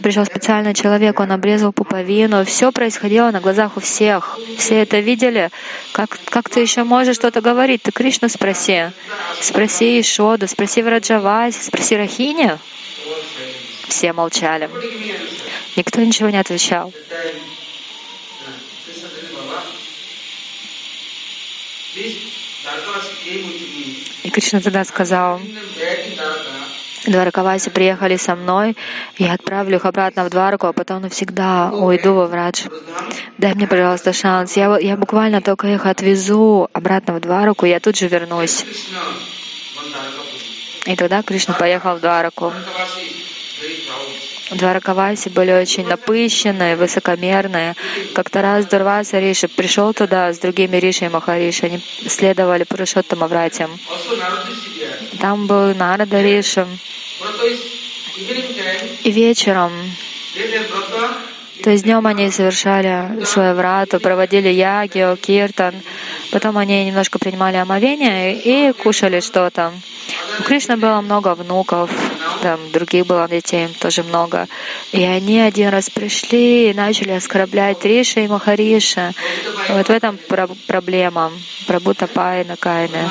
пришел 0.01 0.25
специальный 0.25 0.73
человек, 0.73 1.19
он 1.19 1.31
обрезал 1.31 1.73
пуповину, 1.73 2.45
все 2.45 2.71
происходило 2.71 3.31
на 3.31 3.41
глазах 3.41 3.77
у 3.77 3.79
всех. 3.79 4.37
Все 4.57 4.81
это 4.81 4.99
видели. 4.99 5.49
Как, 5.93 6.17
как 6.25 6.49
ты 6.49 6.59
еще 6.59 6.83
можешь 6.83 7.15
что-то 7.15 7.41
говорить? 7.41 7.81
Ты 7.81 7.91
Кришну 7.91 8.29
спроси. 8.29 8.91
Спроси 9.41 9.99
Ишоду, 9.99 10.47
спроси 10.47 10.83
Враджаваси, 10.83 11.63
спроси 11.63 11.95
Рахини. 11.97 12.51
Все 13.87 14.13
молчали. 14.13 14.69
Никто 15.75 16.01
ничего 16.01 16.29
не 16.29 16.37
отвечал. 16.37 16.93
И 24.23 24.29
Кришна 24.29 24.59
тогда 24.59 24.83
сказал, 24.83 25.39
Дваракаваси 27.05 27.69
приехали 27.69 28.17
со 28.17 28.35
мной, 28.35 28.75
я 29.17 29.33
отправлю 29.33 29.77
их 29.77 29.85
обратно 29.85 30.25
в 30.25 30.29
Дварку, 30.29 30.67
а 30.67 30.73
потом 30.73 31.03
навсегда 31.03 31.71
уйду 31.71 32.13
во 32.13 32.25
Врадж. 32.25 32.67
Дай 33.37 33.53
мне, 33.53 33.67
пожалуйста, 33.67 34.11
шанс. 34.11 34.57
Я, 34.57 34.77
я 34.79 34.97
буквально 34.97 35.41
только 35.41 35.67
их 35.67 35.85
отвезу 35.85 36.67
обратно 36.73 37.13
в 37.13 37.21
Двараку, 37.21 37.65
я 37.65 37.79
тут 37.79 37.95
же 37.95 38.07
вернусь. 38.07 38.65
И 40.85 40.95
тогда 40.95 41.21
Кришна 41.21 41.53
поехал 41.53 41.95
в 41.95 41.99
Двараку. 41.99 42.51
Дваракаваси 44.51 45.29
были 45.29 45.51
очень 45.51 45.87
напыщенные, 45.87 46.75
высокомерные. 46.75 47.75
Как-то 48.13 48.41
раз 48.41 48.65
Дурваса 48.67 49.19
Риши 49.19 49.47
пришел 49.47 49.93
туда 49.93 50.31
с 50.31 50.37
другими 50.37 50.77
Риши 50.77 51.05
и 51.05 51.09
Махариши. 51.09 51.65
Они 51.65 51.79
следовали 52.07 52.63
Пурушоттам 52.63 53.23
Авратям. 53.23 53.71
Там 55.19 55.47
был 55.47 55.73
Нарада 55.73 56.21
Риши. 56.21 56.67
И 59.03 59.11
вечером, 59.11 59.71
то 61.63 61.69
есть 61.69 61.83
днем 61.83 62.05
они 62.05 62.29
совершали 62.31 63.23
свою 63.23 63.55
врату, 63.55 63.99
проводили 63.99 64.49
яги, 64.49 65.15
киртан. 65.21 65.73
Потом 66.31 66.57
они 66.57 66.85
немножко 66.85 67.17
принимали 67.17 67.57
омовение 67.57 68.35
и 68.35 68.73
кушали 68.73 69.19
что-то. 69.19 69.73
У 70.39 70.43
Кришны 70.43 70.77
было 70.77 71.01
много 71.01 71.33
внуков, 71.33 71.89
там 72.41 72.59
других 72.71 73.07
было 73.07 73.27
детей 73.27 73.67
тоже 73.79 74.03
много. 74.03 74.47
И 74.91 75.03
они 75.03 75.39
один 75.39 75.69
раз 75.69 75.89
пришли 75.89 76.69
и 76.69 76.73
начали 76.73 77.11
оскорблять 77.11 77.83
Риша 77.85 78.19
и 78.19 78.27
Махариша. 78.27 79.13
Вот 79.69 79.87
в 79.87 79.89
этом 79.89 80.17
про 80.17 80.47
проблема. 80.67 81.31
Прабута 81.67 82.07
Пайна 82.07 82.55
Кайна. 82.57 83.09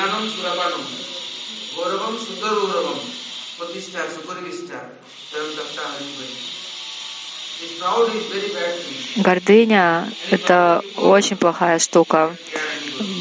Гордыня— 9.17 10.09
это 10.31 10.81
очень 10.97 11.37
плохая 11.37 11.79
штука. 11.79 12.35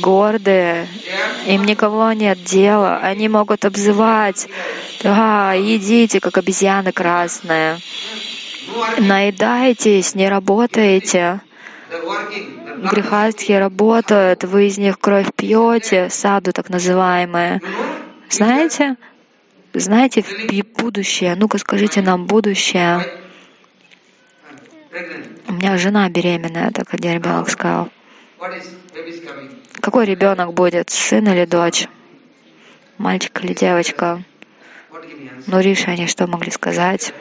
Гордые, 0.00 0.88
им 1.46 1.64
никого 1.64 2.12
нет 2.12 2.42
дела, 2.42 2.98
они 2.98 3.28
могут 3.28 3.64
обзывать, 3.64 4.46
а, 5.04 5.54
идите, 5.56 6.20
как 6.20 6.38
обезьяны 6.38 6.92
красные, 6.92 7.78
наедайтесь, 8.98 10.14
не 10.14 10.28
работаете. 10.28 11.40
Грехастхи 12.90 13.52
работают, 13.52 14.44
вы 14.44 14.66
из 14.66 14.78
них 14.78 14.98
кровь 14.98 15.32
пьете, 15.34 16.08
саду 16.10 16.52
так 16.52 16.70
называемое. 16.70 17.60
Знаете, 18.30 18.96
знаете 19.72 20.24
будущее? 20.76 21.34
Ну-ка 21.36 21.58
скажите 21.58 22.02
нам 22.02 22.26
будущее. 22.26 23.23
У 25.48 25.52
меня 25.52 25.76
жена 25.76 26.08
беременная, 26.08 26.70
так 26.70 26.94
один 26.94 27.14
ребенок 27.14 27.50
сказал. 27.50 27.88
Какой 29.80 30.06
ребенок 30.06 30.54
будет, 30.54 30.90
сын 30.90 31.26
или 31.28 31.44
дочь? 31.46 31.88
Мальчик 32.98 33.42
или 33.42 33.54
девочка? 33.54 34.22
Ну, 35.46 35.60
Риша, 35.60 35.90
они 35.90 36.06
что 36.06 36.28
могли 36.28 36.52
сказать? 36.52 37.12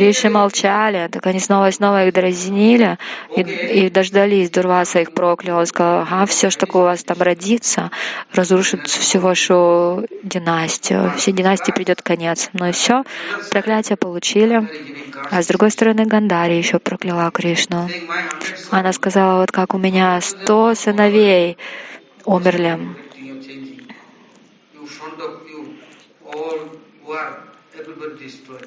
Риши 0.00 0.30
молчали, 0.30 1.08
так 1.12 1.26
они 1.26 1.40
снова 1.40 1.68
и 1.68 1.72
снова 1.72 2.06
их 2.06 2.14
дразнили 2.14 2.96
и, 3.36 3.42
и 3.42 3.90
дождались. 3.90 4.50
Дурваса 4.50 5.00
их 5.00 5.12
проклял. 5.12 5.58
Он 5.58 5.66
сказал, 5.66 6.00
ага, 6.00 6.24
все, 6.24 6.48
что 6.48 6.66
у 6.72 6.78
вас 6.78 7.04
там 7.04 7.20
родится, 7.20 7.90
разрушит 8.32 8.86
всю 8.86 9.20
вашу 9.20 10.06
династию. 10.22 11.12
Всей 11.18 11.32
династии 11.32 11.72
придет 11.72 12.00
конец. 12.00 12.48
Ну 12.54 12.66
и 12.66 12.72
все, 12.72 13.04
проклятие 13.50 13.98
получили. 13.98 14.66
А 15.30 15.42
с 15.42 15.46
другой 15.48 15.70
стороны, 15.70 16.06
Гандари 16.06 16.56
еще 16.56 16.78
прокляла 16.78 17.30
Кришну. 17.30 17.90
Она 18.70 18.94
сказала, 18.94 19.42
вот 19.42 19.52
как 19.52 19.74
у 19.74 19.78
меня 19.78 20.18
сто 20.22 20.74
сыновей 20.74 21.58
умерли 22.24 22.78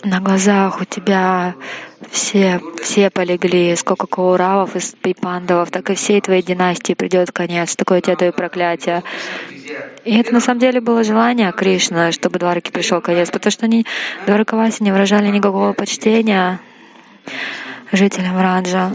на 0.04 0.20
глазах 0.20 0.82
у 0.82 0.86
тебя 0.86 1.56
все, 2.12 2.62
все 2.82 3.10
полегли, 3.10 3.76
сколько 3.76 4.08
кауравов 4.08 4.76
и 4.76 5.14
пандавов, 5.14 5.72
так 5.72 5.90
и 5.90 5.96
всей 5.96 6.22
твоей 6.22 6.44
династии 6.44 6.94
придет 6.94 7.32
конец. 7.32 7.76
Такое 7.76 8.02
тебе 8.02 8.16
даю 8.16 8.34
проклятие. 8.34 9.04
И 10.04 10.18
это 10.18 10.34
на 10.34 10.40
самом 10.40 10.60
деле 10.60 10.82
было 10.82 11.04
желание 11.04 11.52
Кришны, 11.52 12.12
чтобы 12.12 12.40
Двараке 12.40 12.72
пришел 12.72 13.02
конец, 13.02 13.32
потому 13.32 13.52
что 13.52 13.66
они, 13.66 13.86
Дваракаваси, 14.26 14.84
не 14.84 14.92
выражали 14.92 15.28
никакого 15.28 15.74
почтения 15.74 16.60
жителям 17.92 18.40
Раджа. 18.40 18.92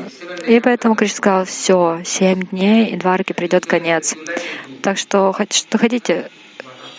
И 0.47 0.61
поэтому 0.61 0.95
Кришна 0.95 1.16
сказал, 1.16 1.45
все, 1.47 2.03
семь 2.05 2.43
дней, 2.43 2.86
и 2.86 2.97
Дварке 2.97 3.34
придет 3.34 3.66
конец. 3.66 4.14
Так 4.82 4.99
что, 4.99 5.34
что 5.51 5.78
хотите, 5.78 6.30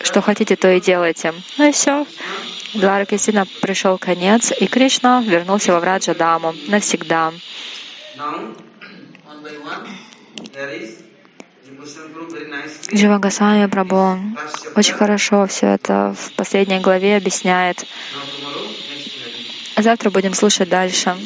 что 0.02 0.20
хотите, 0.20 0.56
то 0.56 0.70
и 0.70 0.80
делайте. 0.80 1.34
Ну 1.58 1.68
и 1.68 1.72
все. 1.72 2.06
Дварке 2.74 3.16
действительно 3.16 3.46
пришел 3.60 3.98
конец, 3.98 4.52
и 4.58 4.66
Кришна 4.66 5.22
вернулся 5.22 5.72
во 5.72 5.80
Враджа 5.80 6.14
Даму 6.14 6.54
навсегда. 6.68 7.32
Джива 12.92 13.18
Госвами 13.18 13.66
Прабhu 13.66 14.18
очень 14.76 14.94
хорошо 14.94 15.46
все 15.46 15.66
это 15.68 16.14
в 16.18 16.32
последней 16.34 16.80
главе 16.80 17.16
объясняет. 17.16 17.84
Завтра 19.76 20.10
будем 20.10 20.34
слушать 20.34 20.68
дальше. 20.68 21.16